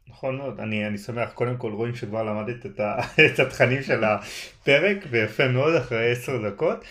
נכון 0.07 0.37
מאוד, 0.37 0.59
אני, 0.59 0.87
אני 0.87 0.97
שמח, 0.97 1.31
קודם 1.33 1.57
כל 1.57 1.71
רואים 1.71 1.95
שכבר 1.95 2.23
למדת 2.23 2.65
את, 2.65 2.79
ה, 2.79 2.97
את 3.33 3.39
התכנים 3.39 3.83
של 3.83 4.03
הפרק, 4.03 4.97
ויפה 5.09 5.47
מאוד 5.47 5.75
אחרי 5.75 6.11
עשר 6.11 6.49
דקות, 6.49 6.83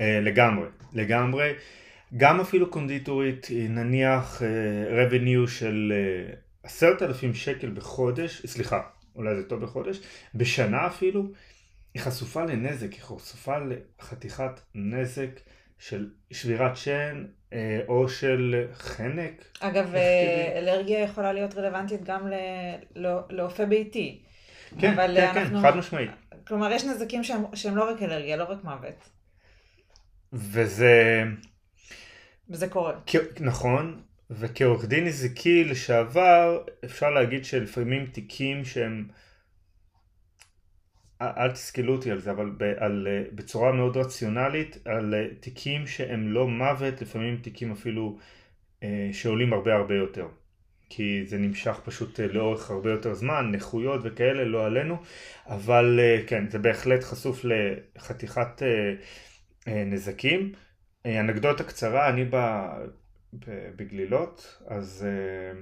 אה, 0.00 0.20
לגמרי, 0.20 0.68
לגמרי, 0.92 1.52
גם 2.16 2.40
אפילו 2.40 2.70
קונדיטורית, 2.70 3.46
נניח 3.68 4.42
revenue 4.90 5.50
של 5.50 5.92
עשרת 6.62 7.02
אלפים 7.02 7.34
שקל 7.34 7.70
בחודש, 7.70 8.46
סליחה, 8.46 8.80
אולי 9.16 9.34
זה 9.34 9.48
טוב 9.48 9.62
בחודש, 9.62 10.00
בשנה 10.34 10.86
אפילו, 10.86 11.24
היא 11.94 12.02
חשופה 12.02 12.44
לנזק, 12.44 12.92
היא 12.92 13.00
חשופה 13.00 13.56
לחתיכת 13.58 14.60
נזק 14.74 15.40
של 15.78 16.10
שבירת 16.30 16.76
שן 16.76 17.24
אה, 17.52 17.80
או 17.88 18.08
של 18.08 18.66
חנק. 18.74 19.44
אגב, 19.60 19.94
אה, 19.94 20.58
אלרגיה 20.58 21.00
יכולה 21.00 21.32
להיות 21.32 21.54
רלוונטית 21.54 22.04
גם 22.04 22.28
לאופה 23.30 23.66
ביתי. 23.66 24.22
כן, 24.80 24.96
כן, 24.96 25.14
כן, 25.14 25.38
אנחנו... 25.38 25.60
חד 25.60 25.76
משמעית. 25.76 26.10
כלומר, 26.46 26.72
יש 26.72 26.84
נזקים 26.84 27.24
שהם, 27.24 27.42
שהם 27.54 27.76
לא 27.76 27.90
רק 27.90 28.02
אלרגיה, 28.02 28.36
לא 28.36 28.44
רק 28.44 28.64
מוות. 28.64 29.08
וזה... 30.32 31.24
וזה 32.52 32.68
קורה. 32.68 32.92
כ... 33.06 33.16
נכון, 33.40 34.02
וכעורך 34.30 34.84
דין 34.84 35.04
נזיקי 35.04 35.64
לשעבר, 35.64 36.64
אפשר 36.84 37.10
להגיד 37.10 37.44
שלפעמים 37.44 38.06
תיקים 38.06 38.64
שהם 38.64 39.08
אל 41.22 41.50
תסכלו 41.52 41.92
אותי 41.92 42.10
על 42.10 42.20
זה, 42.20 42.30
אבל 42.30 42.50
ב, 42.56 42.62
על, 42.62 43.08
אה, 43.10 43.22
בצורה 43.34 43.72
מאוד 43.72 43.96
רציונלית, 43.96 44.78
על 44.84 45.14
אה, 45.14 45.26
תיקים 45.40 45.86
שהם 45.86 46.32
לא 46.32 46.48
מוות, 46.48 47.02
לפעמים 47.02 47.36
תיקים 47.36 47.72
אפילו 47.72 48.18
אה, 48.82 49.08
שעולים 49.12 49.52
הרבה 49.52 49.74
הרבה 49.74 49.94
יותר. 49.94 50.28
כי 50.88 51.22
זה 51.26 51.38
נמשך 51.38 51.80
פשוט 51.84 52.20
אה, 52.20 52.26
לאורך 52.26 52.70
הרבה 52.70 52.90
יותר 52.90 53.14
זמן, 53.14 53.50
נכויות 53.52 54.00
וכאלה, 54.04 54.44
לא 54.44 54.66
עלינו, 54.66 54.96
אבל 55.46 56.00
אה, 56.02 56.22
כן, 56.26 56.50
זה 56.50 56.58
בהחלט 56.58 57.02
חשוף 57.02 57.44
לחתיכת 57.44 58.62
אה, 58.62 58.94
אה, 59.68 59.84
נזקים. 59.84 60.52
אה, 61.06 61.20
אנקדוטה 61.20 61.64
קצרה, 61.64 62.08
אני 62.08 62.24
ב, 62.24 62.36
ב, 63.32 63.70
בגלילות, 63.76 64.62
אז 64.66 65.06
אה, 65.08 65.60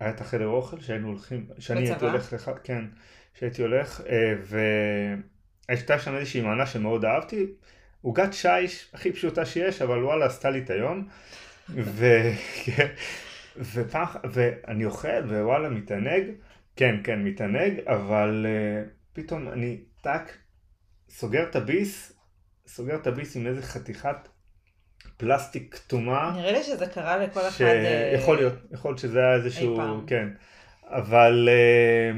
היה 0.00 0.10
את 0.10 0.20
החדר 0.20 0.46
אוכל 0.46 0.80
שהיינו 0.80 1.08
הולכים, 1.08 1.46
שאני 1.58 1.88
הייתי 1.88 2.04
הולך 2.04 2.32
לך, 2.32 2.50
כן. 2.64 2.84
שהייתי 3.34 3.62
הולך, 3.62 4.00
אה, 4.00 4.34
והייתה 5.68 5.98
שם 5.98 6.16
איזושהי 6.16 6.40
מנה 6.40 6.66
שמאוד 6.66 7.04
אהבתי, 7.04 7.46
עוגת 8.02 8.32
שיש 8.32 8.90
הכי 8.94 9.12
פשוטה 9.12 9.46
שיש, 9.46 9.82
אבל 9.82 10.04
וואלה 10.04 10.26
עשתה 10.26 10.50
לי 10.50 10.58
את 10.58 10.70
היום. 10.70 11.08
ו... 11.68 12.06
ופח... 13.74 14.16
ואני 14.32 14.84
אוכל 14.84 15.08
ווואלה 15.08 15.68
מתענג, 15.68 16.24
כן 16.76 16.94
כן 17.04 17.24
מתענג, 17.24 17.80
אבל 17.86 18.46
uh, 18.46 18.88
פתאום 19.12 19.48
אני 19.48 19.80
טאק, 20.02 20.38
סוגר 21.08 21.42
את 21.50 21.56
הביס, 21.56 22.15
סוגר 22.66 22.94
את 22.94 23.06
הביס 23.06 23.36
עם 23.36 23.46
איזה 23.46 23.62
חתיכת 23.62 24.16
פלסטיק 25.16 25.74
כתומה. 25.74 26.32
נראה 26.36 26.52
לי 26.52 26.62
שזה 26.62 26.86
קרה 26.86 27.16
לכל 27.16 27.48
אחד. 27.48 27.64
יכול 28.14 28.36
להיות, 28.36 28.54
יכול 28.72 28.90
להיות 28.90 28.98
שזה 28.98 29.18
היה 29.18 29.34
איזשהו, 29.34 30.02
כן, 30.06 30.28
אבל 30.84 31.48
uh, 31.48 32.16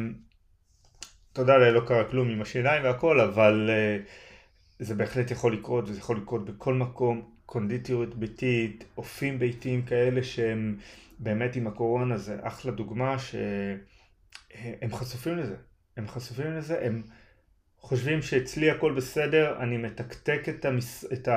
תודה 1.32 1.56
לאל 1.56 1.70
לא 1.70 1.80
קרה 1.86 2.04
כלום 2.04 2.28
עם 2.30 2.42
השיניים 2.42 2.84
והכל, 2.84 3.20
אבל 3.20 3.70
uh, 3.70 4.84
זה 4.84 4.94
בהחלט 4.94 5.30
יכול 5.30 5.52
לקרות, 5.52 5.84
וזה 5.88 5.98
יכול 5.98 6.16
לקרות 6.16 6.44
בכל 6.44 6.74
מקום, 6.74 7.30
קונדיטוריות 7.46 8.14
ביתית, 8.14 8.84
אופים 8.96 9.38
ביתיים 9.38 9.82
כאלה 9.82 10.22
שהם 10.22 10.76
באמת 11.18 11.56
עם 11.56 11.66
הקורונה, 11.66 12.16
זה 12.16 12.36
אחלה 12.42 12.72
דוגמה 12.72 13.16
שהם 13.18 14.92
חשופים 14.92 15.38
לזה, 15.38 15.56
הם 15.96 16.08
חשופים 16.08 16.56
לזה, 16.56 16.86
הם 16.86 17.02
חושבים 17.88 18.22
שאצלי 18.22 18.70
הכל 18.70 18.92
בסדר, 18.92 19.56
אני 19.60 19.76
מתקתק 19.76 20.48
את, 20.48 20.64
המס... 20.64 21.04
את 21.12 21.28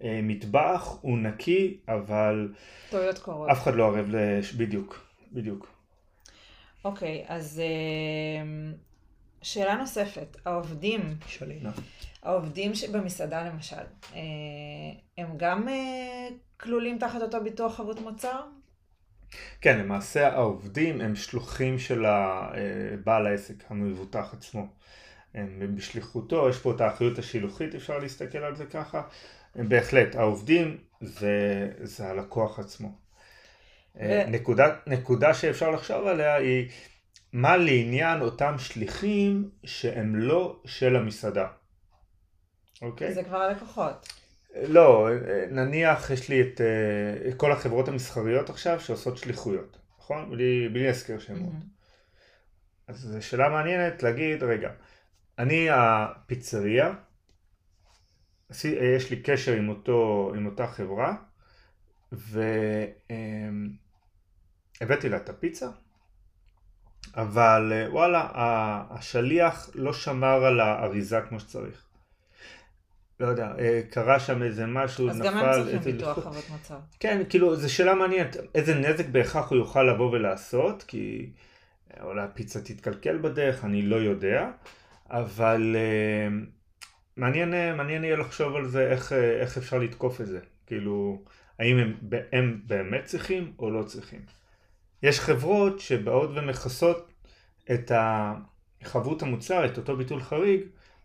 המטבח, 0.00 0.98
הוא 1.00 1.18
נקי, 1.18 1.78
אבל 1.88 2.52
טעויות 2.90 3.18
קורות. 3.18 3.50
אף 3.50 3.62
אחד 3.62 3.74
לא 3.74 3.86
ערב 3.86 4.06
לש... 4.08 4.52
בדיוק, 4.52 5.04
בדיוק. 5.32 5.66
אוקיי, 6.84 7.24
אז 7.28 7.62
אה, 7.64 8.72
שאלה 9.42 9.76
נוספת, 9.76 10.36
העובדים, 10.44 11.00
שלינה. 11.26 11.70
העובדים 12.22 12.72
במסעדה 12.92 13.48
למשל, 13.48 13.76
אה, 14.14 14.20
הם 15.18 15.28
גם 15.36 15.68
אה, 15.68 16.28
כלולים 16.60 16.98
תחת 16.98 17.22
אותו 17.22 17.44
ביטוח 17.44 17.76
חבות 17.76 18.00
מוצר? 18.00 18.40
כן, 19.60 19.78
למעשה 19.78 20.28
העובדים 20.28 21.00
הם 21.00 21.16
שלוחים 21.16 21.78
של 21.78 22.04
בעל 23.04 23.26
העסק, 23.26 23.54
המבוטח 23.70 24.34
עצמו. 24.34 24.66
הם 25.34 25.76
בשליחותו, 25.76 26.48
יש 26.48 26.58
פה 26.58 26.72
את 26.72 26.80
האחריות 26.80 27.18
השילוחית, 27.18 27.74
אפשר 27.74 27.98
להסתכל 27.98 28.38
על 28.38 28.56
זה 28.56 28.66
ככה. 28.66 29.02
בהחלט, 29.54 30.14
העובדים 30.14 30.76
זה, 31.00 31.68
זה 31.82 32.08
הלקוח 32.08 32.58
עצמו. 32.58 32.98
ו... 33.96 34.26
נקודה, 34.28 34.76
נקודה 34.86 35.34
שאפשר 35.34 35.70
לחשוב 35.70 36.06
עליה 36.06 36.34
היא 36.34 36.68
מה 37.32 37.56
לעניין 37.56 38.20
אותם 38.20 38.54
שליחים 38.58 39.50
שהם 39.64 40.16
לא 40.16 40.60
של 40.64 40.96
המסעדה. 40.96 41.46
אוקיי? 42.82 43.14
זה 43.14 43.24
כבר 43.24 43.36
הלקוחות. 43.36 44.12
לא, 44.56 45.08
נניח 45.50 46.10
יש 46.10 46.28
לי 46.28 46.42
את 46.42 46.60
כל 47.36 47.52
החברות 47.52 47.88
המסחריות 47.88 48.50
עכשיו 48.50 48.80
שעושות 48.80 49.18
שליחויות, 49.18 49.78
נכון? 49.98 50.30
בלי, 50.30 50.68
בלי 50.68 50.86
להזכיר 50.86 51.18
שמות. 51.18 51.52
Mm-hmm. 51.52 52.88
אז 52.88 52.96
זו 52.96 53.26
שאלה 53.26 53.48
מעניינת 53.48 54.02
להגיד, 54.02 54.42
רגע, 54.42 54.70
אני 55.40 55.68
הפיצריה, 55.70 56.92
יש 58.64 59.10
לי 59.10 59.22
קשר 59.22 59.52
עם, 59.52 59.68
אותו, 59.68 60.32
עם 60.36 60.46
אותה 60.46 60.66
חברה, 60.66 61.14
והבאתי 62.12 62.38
לה 65.08 65.16
את 65.16 65.28
הפיצה, 65.28 65.68
אבל 67.16 67.72
אה, 67.72 67.92
וואלה, 67.92 68.28
השליח 68.90 69.70
לא 69.74 69.92
שמר 69.92 70.44
על 70.44 70.60
האריזה 70.60 71.20
כמו 71.28 71.40
שצריך. 71.40 71.84
לא 73.20 73.26
יודע, 73.26 73.52
אה, 73.58 73.80
קרה 73.90 74.20
שם 74.20 74.42
איזה 74.42 74.66
משהו, 74.66 75.10
אז 75.10 75.20
נפל... 75.20 75.28
אז 75.28 75.34
גם 75.34 75.38
הם 75.38 75.52
צריכים 75.52 75.92
ביטוח 75.92 76.18
חוות 76.18 76.50
מצב. 76.54 76.78
כן, 77.00 77.22
כאילו, 77.28 77.56
זו 77.56 77.74
שאלה 77.74 77.94
מעניינת, 77.94 78.36
איזה 78.54 78.74
נזק 78.74 79.06
בהכרח 79.06 79.50
הוא 79.50 79.58
יוכל 79.58 79.82
לבוא 79.82 80.10
ולעשות, 80.10 80.82
כי 80.82 81.30
אה, 81.96 82.04
אולי 82.04 82.22
הפיצה 82.22 82.60
תתקלקל 82.60 83.18
בדרך, 83.18 83.64
אני 83.64 83.82
לא 83.82 83.96
יודע, 83.96 84.50
אבל 85.10 85.76
מעניין, 87.16 87.76
מעניין 87.76 88.04
יהיה 88.04 88.16
לחשוב 88.16 88.56
על 88.56 88.68
זה, 88.68 88.90
איך, 88.90 89.12
איך 89.12 89.58
אפשר 89.58 89.78
לתקוף 89.78 90.20
את 90.20 90.26
זה. 90.26 90.40
כאילו, 90.66 91.22
האם 91.58 91.78
הם, 91.78 91.98
הם 92.32 92.60
באמת 92.66 93.04
צריכים 93.04 93.52
או 93.58 93.70
לא 93.70 93.82
צריכים. 93.82 94.20
יש 95.02 95.20
חברות 95.20 95.80
שבאות 95.80 96.30
ומכסות 96.34 97.12
את 97.72 97.92
חבות 98.82 99.22
המוצר, 99.22 99.66
את 99.66 99.76
אותו 99.76 99.96
ביטול 99.96 100.20
חריג, 100.20 100.60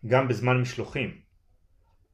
גם 0.06 0.28
בזמן 0.28 0.60
משלוחים. 0.60 1.20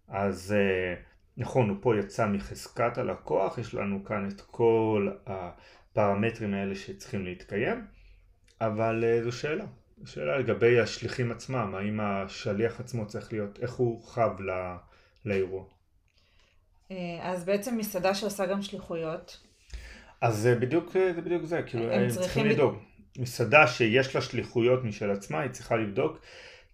אז 0.09 0.53
אה, 0.53 0.95
נכון, 1.37 1.69
הוא 1.69 1.77
פה 1.81 1.97
יצא 1.99 2.27
מחזקת 2.27 2.99
הלקוח, 2.99 3.59
יש 3.59 3.75
לנו 3.75 4.05
כאן 4.05 4.29
את 4.29 4.41
כל 4.41 5.11
הפרמטרים 5.27 6.55
האלה 6.55 6.75
שצריכים 6.75 7.25
להתקיים, 7.25 7.87
אבל 8.61 9.05
אה, 9.05 9.23
זו 9.23 9.33
שאלה. 9.33 9.65
זו 10.05 10.13
שאלה 10.13 10.39
לגבי 10.39 10.81
השליחים 10.81 11.33
עצמם, 11.33 11.75
האם 11.75 12.01
השליח 12.01 12.81
עצמו 12.81 13.07
צריך 13.07 13.33
להיות, 13.33 13.59
איך 13.63 13.73
הוא 13.73 14.03
חב 14.03 14.31
לאירוע. 15.25 15.65
אה, 16.91 16.97
אז 17.23 17.45
בעצם 17.45 17.79
מסעדה 17.79 18.15
שעושה 18.15 18.47
גם 18.47 18.63
שליחויות. 18.63 19.41
אז 20.21 20.39
זה 20.39 20.55
בדיוק 20.55 20.93
זה, 20.93 21.13
בדיוק 21.25 21.45
זה 21.45 21.63
כאילו 21.63 21.85
הם 21.85 22.09
צריכים, 22.09 22.23
צריכים 22.23 22.47
לדאוג. 22.47 22.75
מסעדה 23.19 23.67
שיש 23.67 24.15
לה 24.15 24.21
שליחויות 24.21 24.85
משל 24.85 25.11
עצמה, 25.11 25.41
היא 25.41 25.51
צריכה 25.51 25.77
לבדוק, 25.77 26.19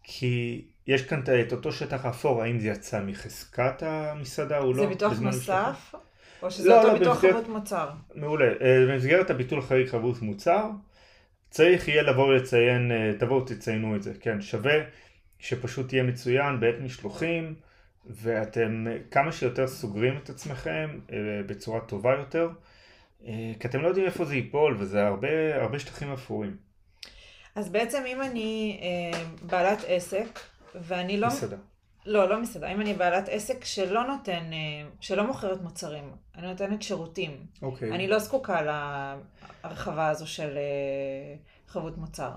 כי 0.02 0.64
יש 0.86 1.02
כאן 1.02 1.22
את 1.46 1.52
אותו 1.52 1.72
שטח 1.72 2.06
אפור, 2.06 2.42
האם 2.42 2.60
זה 2.60 2.68
יצא 2.68 3.02
מחזקת 3.02 3.82
המסעדה 3.82 4.58
או 4.58 4.72
לא. 4.72 4.82
זה 4.82 4.88
ביטוח 4.88 5.12
נוסף? 5.20 5.94
או 6.42 6.50
שזה 6.50 6.68
לא, 6.68 6.76
אותו 6.76 6.88
לא, 6.88 6.98
ביטוח 6.98 7.20
חבות 7.20 7.48
מוצר? 7.48 7.88
מעולה. 8.14 8.46
אה, 8.60 8.86
במסגרת 8.88 9.30
הביטול 9.30 9.62
חריג 9.62 9.88
חבות 9.88 10.22
מוצר, 10.22 10.70
צריך 11.50 11.88
יהיה 11.88 12.02
לבוא 12.02 12.24
ולציין, 12.28 12.92
אה, 12.92 13.12
תבואו 13.18 13.44
תציינו 13.44 13.96
את 13.96 14.02
זה, 14.02 14.12
כן, 14.20 14.40
שווה 14.40 14.74
שפשוט 15.38 15.92
יהיה 15.92 16.02
מצוין 16.02 16.60
בעת 16.60 16.74
משלוחים. 16.80 17.54
ואתם 18.08 18.86
כמה 19.10 19.32
שיותר 19.32 19.66
סוגרים 19.66 20.16
את 20.16 20.30
עצמכם 20.30 21.00
אה, 21.12 21.16
בצורה 21.46 21.80
טובה 21.80 22.14
יותר, 22.18 22.50
אה, 23.26 23.52
כי 23.60 23.68
אתם 23.68 23.82
לא 23.82 23.88
יודעים 23.88 24.06
איפה 24.06 24.24
זה 24.24 24.34
ייפול, 24.34 24.76
וזה 24.78 25.06
הרבה, 25.06 25.62
הרבה 25.62 25.78
שטחים 25.78 26.12
אפורים. 26.12 26.56
אז 27.54 27.68
בעצם 27.68 28.02
אם 28.06 28.22
אני 28.22 28.80
אה, 28.82 29.20
בעלת 29.42 29.78
עסק, 29.86 30.40
ואני 30.74 31.20
לא... 31.20 31.26
מסעדה. 31.26 31.56
לא, 32.08 32.28
לא 32.28 32.40
מסעדה. 32.40 32.72
אם 32.72 32.80
אני 32.80 32.94
בעלת 32.94 33.28
עסק 33.28 33.64
שלא 33.64 34.06
נותן, 34.06 34.50
שלא 35.00 35.26
מוכרת 35.26 35.62
מוצרים, 35.62 36.12
אני 36.36 36.46
נותנת 36.46 36.82
שירותים. 36.82 37.46
אוקיי. 37.62 37.92
אני 37.92 38.08
לא 38.08 38.18
זקוקה 38.18 38.62
להרחבה 38.62 40.08
הזו 40.08 40.26
של 40.26 40.58
חבות 41.66 41.98
מוצר. 41.98 42.30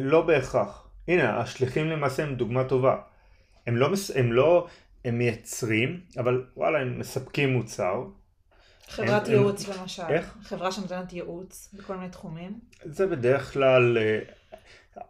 לא 0.00 0.22
בהכרח. 0.22 0.88
הנה, 1.08 1.40
השליחים 1.40 1.90
למעשה 1.90 2.22
הם 2.22 2.34
דוגמה 2.34 2.64
טובה. 2.64 2.96
הם 3.66 3.76
לא, 3.76 3.88
הם 4.14 4.32
לא, 4.32 4.66
הם 5.04 5.18
מייצרים, 5.18 6.00
אבל 6.18 6.44
וואלה, 6.56 6.80
הם 6.80 6.98
מספקים 6.98 7.52
מוצר. 7.52 8.04
חברת 8.88 9.26
הם, 9.26 9.32
ייעוץ 9.32 9.68
הם... 9.68 9.80
למשל. 9.80 10.02
איך? 10.08 10.36
חברה 10.42 10.72
שנותנת 10.72 11.12
ייעוץ 11.12 11.74
בכל 11.74 11.96
מיני 11.96 12.08
תחומים. 12.08 12.60
זה 12.84 13.06
בדרך 13.06 13.52
כלל, 13.52 13.98
אה, 13.98 14.18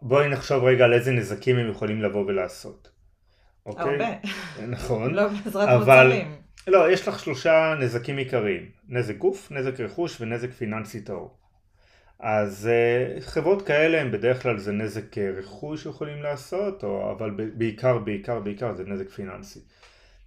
בואי 0.01 0.29
נחשוב 0.29 0.63
רגע 0.63 0.85
על 0.85 0.93
איזה 0.93 1.11
נזקים 1.11 1.57
הם 1.57 1.69
יכולים 1.69 2.01
לבוא 2.01 2.25
ולעשות. 2.25 2.90
אוקיי? 3.65 3.83
הרבה. 3.83 4.05
נכון. 4.67 5.13
לא 5.13 5.27
בעזרת 5.27 5.69
אבל... 5.69 6.07
מוצרים. 6.07 6.41
לא, 6.67 6.91
יש 6.91 7.07
לך 7.07 7.19
שלושה 7.19 7.75
נזקים 7.79 8.17
עיקריים. 8.17 8.69
נזק 8.89 9.17
גוף, 9.17 9.51
נזק 9.51 9.79
רכוש 9.79 10.21
ונזק 10.21 10.51
פיננסי 10.51 11.01
טהור. 11.01 11.37
אז 12.19 12.69
uh, 12.69 13.21
חברות 13.21 13.61
כאלה 13.61 14.01
הם 14.01 14.11
בדרך 14.11 14.41
כלל 14.41 14.57
זה 14.57 14.71
נזק 14.71 15.17
uh, 15.17 15.39
רכוש 15.39 15.83
שיכולים 15.83 16.23
לעשות, 16.23 16.83
או, 16.83 17.11
אבל 17.11 17.31
בעיקר 17.53 17.97
בעיקר 17.97 18.39
בעיקר 18.39 18.73
זה 18.73 18.83
נזק 18.83 19.09
פיננסי. 19.09 19.59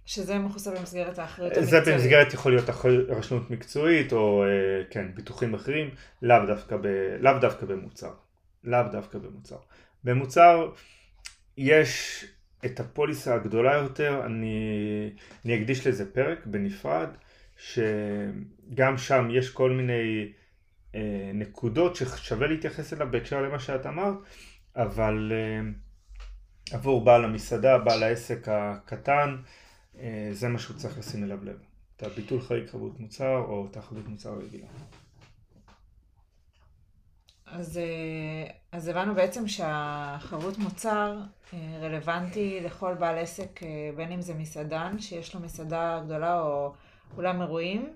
שזה 0.05 0.39
מכוסה 0.39 0.71
במסגרת 0.71 1.19
האחריות 1.19 1.57
המקצועית. 1.57 1.85
זה 1.85 1.91
במסגרת 1.91 2.33
יכול 2.33 2.51
להיות 2.51 2.69
רשנות 3.09 3.51
מקצועית 3.51 4.13
או 4.13 4.43
uh, 4.43 4.93
כן, 4.93 5.07
ביטוחים 5.13 5.53
אחרים, 5.53 5.89
לאו 6.21 6.45
דווקא, 6.47 6.77
ב, 6.77 6.87
לאו 7.19 7.39
דווקא 7.41 7.65
במוצר. 7.65 8.11
לאו 8.63 8.83
דווקא 8.91 9.17
במוצר. 9.19 9.57
במוצר 10.03 10.71
יש 11.57 12.25
את 12.65 12.79
הפוליסה 12.79 13.35
הגדולה 13.35 13.75
יותר, 13.75 14.21
אני, 14.25 14.59
אני 15.45 15.61
אקדיש 15.61 15.87
לזה 15.87 16.13
פרק 16.13 16.45
בנפרד, 16.45 17.09
שגם 17.57 18.97
שם 18.97 19.27
יש 19.31 19.49
כל 19.49 19.71
מיני 19.71 20.31
אה, 20.95 21.31
נקודות 21.33 21.95
ששווה 21.95 22.47
להתייחס 22.47 22.93
אליו 22.93 23.07
בהקשר 23.11 23.41
למה 23.41 23.59
שאת 23.59 23.85
אמרת, 23.85 24.15
אבל 24.75 25.31
אה, 25.35 25.71
עבור 26.71 27.05
בעל 27.05 27.25
המסעדה, 27.25 27.77
בעל 27.77 28.03
העסק 28.03 28.47
הקטן, 28.47 29.37
אה, 29.99 30.29
זה 30.31 30.47
מה 30.47 30.59
שהוא 30.59 30.77
צריך 30.77 30.97
לשים 30.97 31.23
אליו 31.23 31.43
לב. 31.43 31.57
את 31.97 32.03
הביטול 32.03 32.41
חריג 32.41 32.67
חבות 32.67 32.99
מוצר 32.99 33.37
או 33.37 33.67
את 33.71 33.77
החבות 33.77 34.07
מוצר 34.07 34.37
רגילה. 34.37 34.67
אז, 37.45 37.79
אז 38.71 38.87
הבנו 38.87 39.15
בעצם 39.15 39.47
שהחבות 39.47 40.57
מוצר 40.57 41.17
רלוונטי 41.81 42.59
לכל 42.61 42.93
בעל 42.93 43.17
עסק, 43.17 43.59
בין 43.95 44.11
אם 44.11 44.21
זה 44.21 44.33
מסעדן, 44.33 44.99
שיש 44.99 45.35
לו 45.35 45.41
מסעדה 45.41 46.01
גדולה 46.05 46.41
או 46.41 46.73
אולם 47.17 47.41
אירועים, 47.41 47.93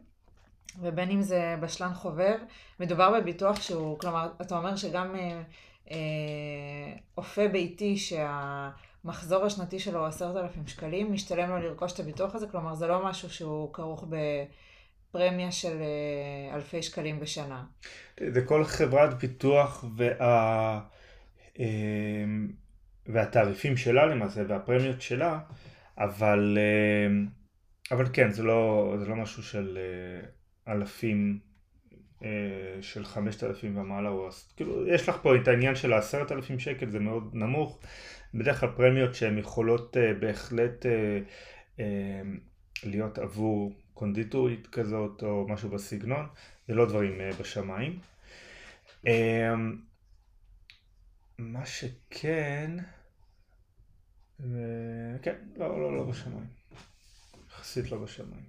ובין 0.82 1.12
אם 1.12 1.22
זה 1.22 1.56
בשלן 1.62 1.94
חובב, 1.94 2.38
מדובר 2.80 3.20
בביטוח 3.20 3.62
שהוא, 3.62 4.00
כלומר, 4.00 4.30
אתה 4.42 4.58
אומר 4.58 4.76
שגם 4.76 5.16
אה, 5.16 5.42
אה, 5.92 5.98
אופה 7.18 7.48
ביתי 7.48 7.98
שהמחזור 7.98 9.46
השנתי 9.46 9.80
שלו 9.80 10.00
הוא 10.00 10.08
עשרת 10.08 10.36
אלפים 10.36 10.68
שקלים, 10.68 11.14
משתלם 11.14 11.50
לו 11.50 11.58
לרכוש 11.58 11.94
את 11.94 12.00
הביטוח 12.00 12.36
הזה, 12.36 12.48
כלומר 12.48 12.76
זה 12.76 12.88
לא 12.88 13.06
משהו 13.06 13.30
שהוא 13.30 13.74
כרוך 13.74 14.06
בפרמיה 15.10 15.52
של 15.52 15.82
אה, 15.82 16.56
אלפי 16.56 16.84
שקלים 16.84 17.20
בשנה. 17.20 17.64
זה 18.34 18.46
כל 18.46 18.64
חברת 18.64 19.14
ביטוח 19.14 19.86
וה... 19.98 20.82
והתעריפים 23.08 23.78
שלה 23.78 24.06
למעשה 24.06 24.42
והפרמיות 24.48 25.02
שלה, 25.02 25.40
אבל, 25.98 26.58
אבל 27.92 28.06
כן, 28.14 28.32
זה 28.32 28.44
לא, 28.44 28.94
זה 29.00 29.06
לא 29.06 29.16
משהו 29.16 29.44
של 29.44 29.78
אלפים 30.68 31.40
של 32.82 33.06
חמשת 33.06 33.44
אלפים 33.44 33.78
ומעלה, 33.78 34.10
או, 34.10 34.30
כאילו 34.56 34.88
יש 34.88 35.10
לך 35.10 35.18
פה 35.22 35.36
את 35.36 35.48
העניין 35.48 35.76
של 35.76 35.94
העשרת 35.94 36.32
אלפים 36.32 36.60
שקל, 36.60 36.90
זה 36.90 37.00
מאוד 37.00 37.30
נמוך, 37.34 37.80
בדרך 38.34 38.60
כלל 38.60 38.70
פרמיות 38.76 39.16
שהן 39.16 39.38
יכולות 39.38 39.98
בהחלט 40.20 40.86
להיות 42.84 43.18
עבור 43.18 43.74
קונדיטורית 44.00 44.68
כזאת 44.68 45.24
או 45.24 45.48
משהו 45.50 45.70
בסגנון, 45.70 46.28
זה 46.68 46.74
לא 46.74 46.86
דברים 46.86 47.22
אה, 47.22 47.30
בשמיים. 47.40 48.00
אמ, 49.08 49.78
מה 51.38 51.66
שכן, 51.66 52.72
כן, 55.22 55.36
לא, 55.58 55.80
לא, 55.82 55.98
לא 55.98 56.04
בשמיים. 56.04 56.48
יחסית 57.50 57.92
לא 57.92 57.98
בשמיים. 57.98 58.44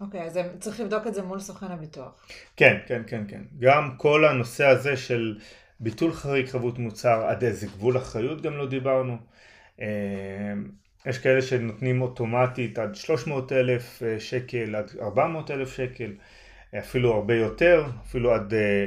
אוקיי, 0.00 0.20
okay, 0.20 0.24
אז 0.24 0.38
צריך 0.58 0.80
לבדוק 0.80 1.06
את 1.06 1.14
זה 1.14 1.22
מול 1.22 1.40
סוכן 1.40 1.66
הביטוח. 1.66 2.26
כן, 2.56 2.78
כן, 2.86 3.02
כן, 3.06 3.24
כן. 3.28 3.42
גם 3.58 3.96
כל 3.96 4.24
הנושא 4.24 4.66
הזה 4.66 4.96
של 4.96 5.38
ביטול 5.80 6.12
חריג 6.12 6.48
חבות 6.48 6.78
מוצר 6.78 7.26
עד 7.28 7.44
איזה 7.44 7.66
גבול 7.66 7.98
אחריות 7.98 8.42
גם 8.42 8.56
לא 8.56 8.68
דיברנו. 8.68 9.16
יש 11.06 11.18
כאלה 11.18 11.42
שנותנים 11.42 12.02
אוטומטית 12.02 12.78
עד 12.78 12.94
300 12.94 13.52
אלף 13.52 14.02
אה, 14.02 14.20
שקל, 14.20 14.76
עד 14.76 14.90
400 15.00 15.50
אלף 15.50 15.76
שקל, 15.76 16.12
אפילו 16.78 17.14
הרבה 17.14 17.34
יותר, 17.34 17.84
אפילו 18.06 18.34
עד 18.34 18.54
אה, 18.54 18.86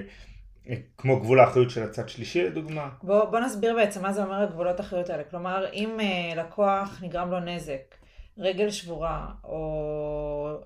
כמו 0.97 1.19
גבול 1.19 1.39
האחריות 1.39 1.69
של 1.69 1.83
הצד 1.83 2.09
שלישי 2.09 2.43
לדוגמה. 2.43 2.89
בוא, 3.03 3.25
בוא 3.25 3.39
נסביר 3.39 3.75
בעצם 3.75 4.01
מה 4.01 4.13
זה 4.13 4.23
אומר 4.23 4.41
הגבולות 4.41 4.79
האחריות 4.79 5.09
האלה. 5.09 5.23
כלומר, 5.23 5.65
אם 5.73 5.99
לקוח 6.35 6.99
נגרם 7.03 7.31
לו 7.31 7.39
נזק, 7.39 7.95
רגל 8.37 8.69
שבורה, 8.69 9.27
או 9.43 10.59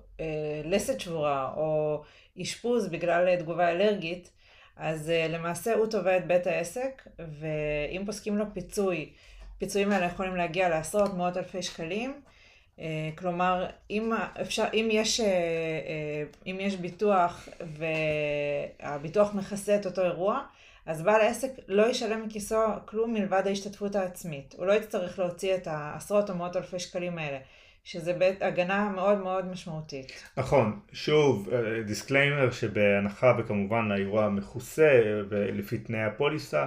לסת 0.64 1.00
שבורה, 1.00 1.52
או 1.56 2.02
אשפוז 2.42 2.88
בגלל 2.88 3.36
תגובה 3.36 3.70
אלרגית, 3.70 4.30
אז 4.76 5.12
למעשה 5.28 5.74
הוא 5.74 5.86
תובע 5.86 6.16
את 6.16 6.26
בית 6.26 6.46
העסק, 6.46 7.08
ואם 7.18 8.02
פוסקים 8.06 8.38
לו 8.38 8.44
פיצוי, 8.54 9.12
הפיצויים 9.58 9.92
האלה 9.92 10.06
יכולים 10.06 10.36
להגיע 10.36 10.68
לעשרות 10.68 11.14
מאות 11.14 11.36
אלפי 11.36 11.62
שקלים. 11.62 12.14
אה, 12.80 13.10
כלומר, 13.18 13.66
אם, 13.90 14.12
אפשר, 14.40 14.64
אם, 14.74 14.88
יש, 14.92 15.20
אה, 15.20 15.26
אה, 15.26 16.22
אם 16.46 16.56
יש 16.60 16.76
ביטוח 16.76 17.48
והביטוח 18.80 19.34
מכסה 19.34 19.76
את 19.76 19.86
אותו 19.86 20.02
אירוע, 20.02 20.40
אז 20.86 21.02
בעל 21.02 21.20
העסק 21.20 21.48
לא 21.68 21.86
ישלם 21.86 22.26
מכיסו 22.26 22.56
כלום 22.84 23.14
מלבד 23.14 23.42
ההשתתפות 23.46 23.96
העצמית. 23.96 24.54
הוא 24.58 24.66
לא 24.66 24.72
יצטרך 24.72 25.18
להוציא 25.18 25.54
את 25.54 25.66
העשרות 25.66 26.30
או 26.30 26.34
מאות 26.34 26.56
אלפי 26.56 26.78
שקלים 26.78 27.18
האלה, 27.18 27.38
שזה 27.84 28.12
בית 28.12 28.42
הגנה 28.42 28.88
מאוד 28.88 29.18
מאוד 29.18 29.46
משמעותית. 29.46 30.12
נכון, 30.36 30.80
שוב, 30.92 31.48
disclaimer 31.86 32.50
שבהנחה 32.50 33.34
וכמובן 33.38 33.92
האירוע 33.92 34.28
מכוסה 34.28 35.02
ולפי 35.28 35.78
תנאי 35.78 36.02
הפוליסה, 36.02 36.66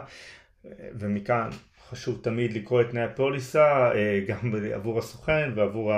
ומכאן 0.93 1.49
חשוב 1.91 2.19
תמיד 2.23 2.54
לקרוא 2.54 2.82
את 2.82 2.89
תנאי 2.89 3.04
הפוליסה, 3.04 3.91
אה, 3.95 4.19
גם 4.27 4.54
עבור 4.73 4.99
הסוכן 4.99 5.51
ועבור 5.56 5.93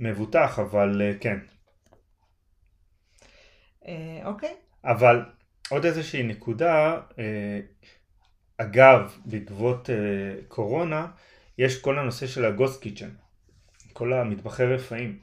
המבוטח, 0.00 0.58
אבל 0.58 1.02
אה, 1.02 1.12
כן. 1.20 1.38
אה, 3.86 4.20
אוקיי. 4.24 4.54
אבל 4.84 5.22
עוד 5.70 5.84
איזושהי 5.84 6.22
נקודה, 6.22 7.00
אגב, 8.56 9.16
בעקבות 9.24 9.90
קורונה, 10.48 11.06
יש 11.58 11.80
כל 11.80 11.98
הנושא 11.98 12.26
של 12.26 12.44
הגוסט 12.44 12.82
קיצ'ן, 12.82 13.10
כל 13.92 14.12
המטבחי 14.12 14.64
רפאים. 14.64 15.18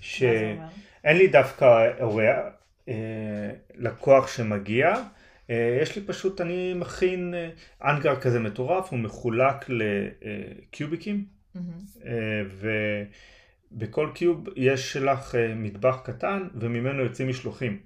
שאין 0.00 1.16
לי 1.16 1.28
דווקא 1.28 1.90
אורח, 2.00 2.36
לקוח 3.74 4.28
שמגיע, 4.28 4.94
יש 5.48 5.96
לי 5.96 6.02
פשוט, 6.06 6.40
אני 6.40 6.74
מכין 6.74 7.34
אנגר 7.84 8.20
כזה 8.20 8.40
מטורף, 8.40 8.90
הוא 8.90 8.98
מחולק 8.98 9.66
לקיוביקים, 9.68 11.24
mm-hmm. 11.56 11.60
ובכל 13.72 14.10
קיוב 14.14 14.48
יש 14.56 14.96
לך 14.96 15.34
אה, 15.34 15.54
מטבח 15.54 16.00
קטן 16.04 16.48
וממנו 16.54 17.02
יוצאים 17.02 17.28
משלוחים. 17.28 17.78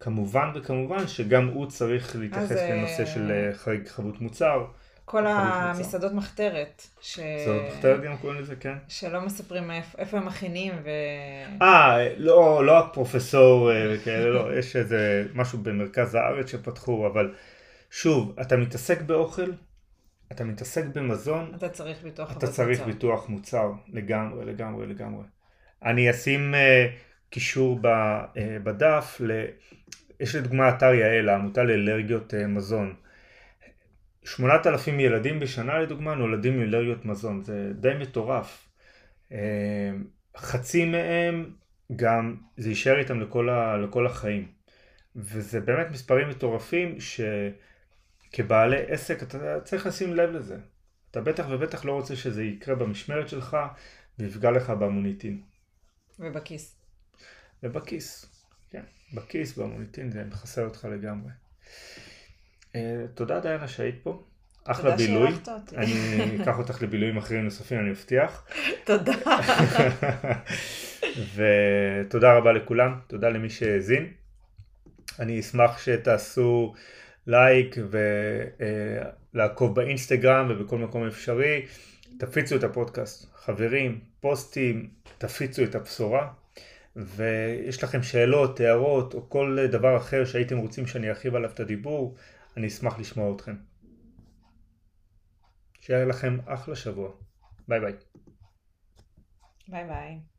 כמובן 0.00 0.50
וכמובן 0.54 1.08
שגם 1.08 1.48
הוא 1.48 1.66
צריך 1.66 2.16
להתייחס 2.16 2.56
לנושא 2.70 3.06
של 3.06 3.50
חריג 3.52 3.88
חבות 3.88 4.20
מוצר. 4.20 4.64
כל 5.04 5.26
המסעדות 5.26 6.12
מחתרת. 6.12 6.86
ש... 7.00 7.18
מסעדות 7.18 7.62
מחתרת 7.72 8.02
גם 8.02 8.16
קוראים 8.16 8.40
לזה, 8.40 8.56
כן. 8.56 8.74
שלא 8.88 9.20
מספרים 9.20 9.70
איפה, 9.98 10.18
הם 10.18 10.26
מכינים 10.26 10.72
ו... 10.84 10.88
אה, 11.62 12.08
לא, 12.16 12.66
לא 12.66 12.78
הפרופסור 12.78 13.72
אה, 13.72 13.94
וכאלה, 13.94 14.30
לא, 14.30 14.58
יש 14.58 14.76
איזה 14.76 15.26
משהו 15.34 15.58
במרכז 15.58 16.14
הארץ 16.14 16.50
שפתחו, 16.50 17.06
אבל 17.06 17.34
שוב, 17.90 18.36
אתה 18.40 18.56
מתעסק 18.56 19.02
באוכל, 19.02 19.50
אתה 20.32 20.44
מתעסק 20.44 20.84
במזון, 20.94 21.52
אתה 21.56 21.68
צריך 21.68 22.02
ביטוח 22.02 22.36
אתה 22.36 22.46
צריך 22.46 22.78
מוצר. 22.78 22.92
ביטוח 22.92 23.28
מוצר, 23.28 23.72
לגמרי, 23.92 24.44
לגמרי, 24.44 24.86
לגמרי. 24.86 25.24
אני 25.84 26.10
אשים 26.10 26.54
uh, 26.54 26.90
קישור 27.30 27.78
ב, 27.80 27.86
uh, 27.86 28.38
בדף, 28.62 29.20
ל... 29.20 29.44
יש 30.20 30.34
לדוגמה 30.34 30.68
אתר 30.68 30.94
יעל, 30.94 31.28
העמותה 31.28 31.62
לאלרגיות 31.62 32.34
uh, 32.34 32.46
מזון. 32.46 32.94
8,000 34.24 35.00
ילדים 35.00 35.40
בשנה 35.40 35.78
לדוגמה 35.78 36.14
נולדים 36.14 36.54
עם 36.54 36.62
אלרגיות 36.62 37.04
מזון, 37.04 37.42
זה 37.42 37.72
די 37.74 37.94
מטורף. 38.00 38.68
אה, 39.32 39.90
חצי 40.36 40.84
מהם 40.84 41.54
גם 41.96 42.36
זה 42.56 42.68
יישאר 42.68 42.98
איתם 42.98 43.20
לכל, 43.20 43.48
ה, 43.48 43.76
לכל 43.76 44.06
החיים. 44.06 44.52
וזה 45.16 45.60
באמת 45.60 45.86
מספרים 45.90 46.28
מטורפים 46.28 46.96
שכבעלי 48.30 48.86
עסק 48.88 49.22
אתה 49.22 49.60
צריך 49.60 49.86
לשים 49.86 50.14
לב 50.14 50.30
לזה. 50.30 50.58
אתה 51.10 51.20
בטח 51.20 51.46
ובטח 51.50 51.84
לא 51.84 51.92
רוצה 51.92 52.16
שזה 52.16 52.44
יקרה 52.44 52.74
במשמרת 52.74 53.28
שלך 53.28 53.56
ויפגע 54.18 54.50
לך 54.50 54.70
במוניטין. 54.70 55.42
ובכיס. 56.18 56.76
ובכיס, 57.62 58.26
כן. 58.70 58.82
בכיס, 59.14 59.58
במוניטין, 59.58 60.10
זה 60.10 60.24
מחסר 60.24 60.64
אותך 60.64 60.84
לגמרי. 60.84 61.30
אה, 62.76 63.04
תודה 63.14 63.40
דיינה 63.40 63.68
שהיית 63.68 63.94
פה. 64.02 64.22
אחלה 64.64 64.96
בילוי. 64.96 65.26
תודה 65.26 65.44
שאירחת 65.44 65.48
אותי. 65.48 65.76
אני 65.76 66.42
אקח 66.42 66.58
אותך 66.58 66.82
לבילויים 66.82 67.16
אחרים 67.16 67.44
נוספים, 67.44 67.78
אני 67.78 67.90
מבטיח. 67.90 68.46
תודה. 68.84 69.12
ותודה 71.36 72.32
רבה 72.32 72.52
לכולם, 72.52 72.98
תודה 73.06 73.28
למי 73.28 73.50
שהאזין. 73.50 74.06
אני 75.20 75.40
אשמח 75.40 75.78
שתעשו 75.78 76.74
לייק 77.26 77.76
ולעקוב 79.34 79.74
באינסטגרם 79.74 80.46
ובכל 80.50 80.78
מקום 80.78 81.06
אפשרי. 81.06 81.66
תפיצו 82.18 82.56
את 82.56 82.64
הפודקאסט, 82.64 83.34
חברים, 83.34 84.00
פוסטים, 84.20 84.88
תפיצו 85.18 85.64
את 85.64 85.74
הבשורה. 85.74 86.28
ויש 86.96 87.84
לכם 87.84 88.02
שאלות, 88.02 88.60
הערות 88.60 89.14
או 89.14 89.30
כל 89.30 89.58
דבר 89.70 89.96
אחר 89.96 90.24
שהייתם 90.24 90.58
רוצים 90.58 90.86
שאני 90.86 91.08
ארחיב 91.08 91.34
עליו 91.34 91.50
את 91.50 91.60
הדיבור, 91.60 92.14
אני 92.56 92.66
אשמח 92.66 92.98
לשמוע 92.98 93.34
אתכם. 93.34 93.56
שיהיה 95.80 96.04
לכם 96.04 96.38
אחלה 96.46 96.76
שבוע. 96.76 97.12
ביי 97.68 97.80
ביי. 97.80 97.92
ביי 99.68 99.84
ביי. 99.86 100.31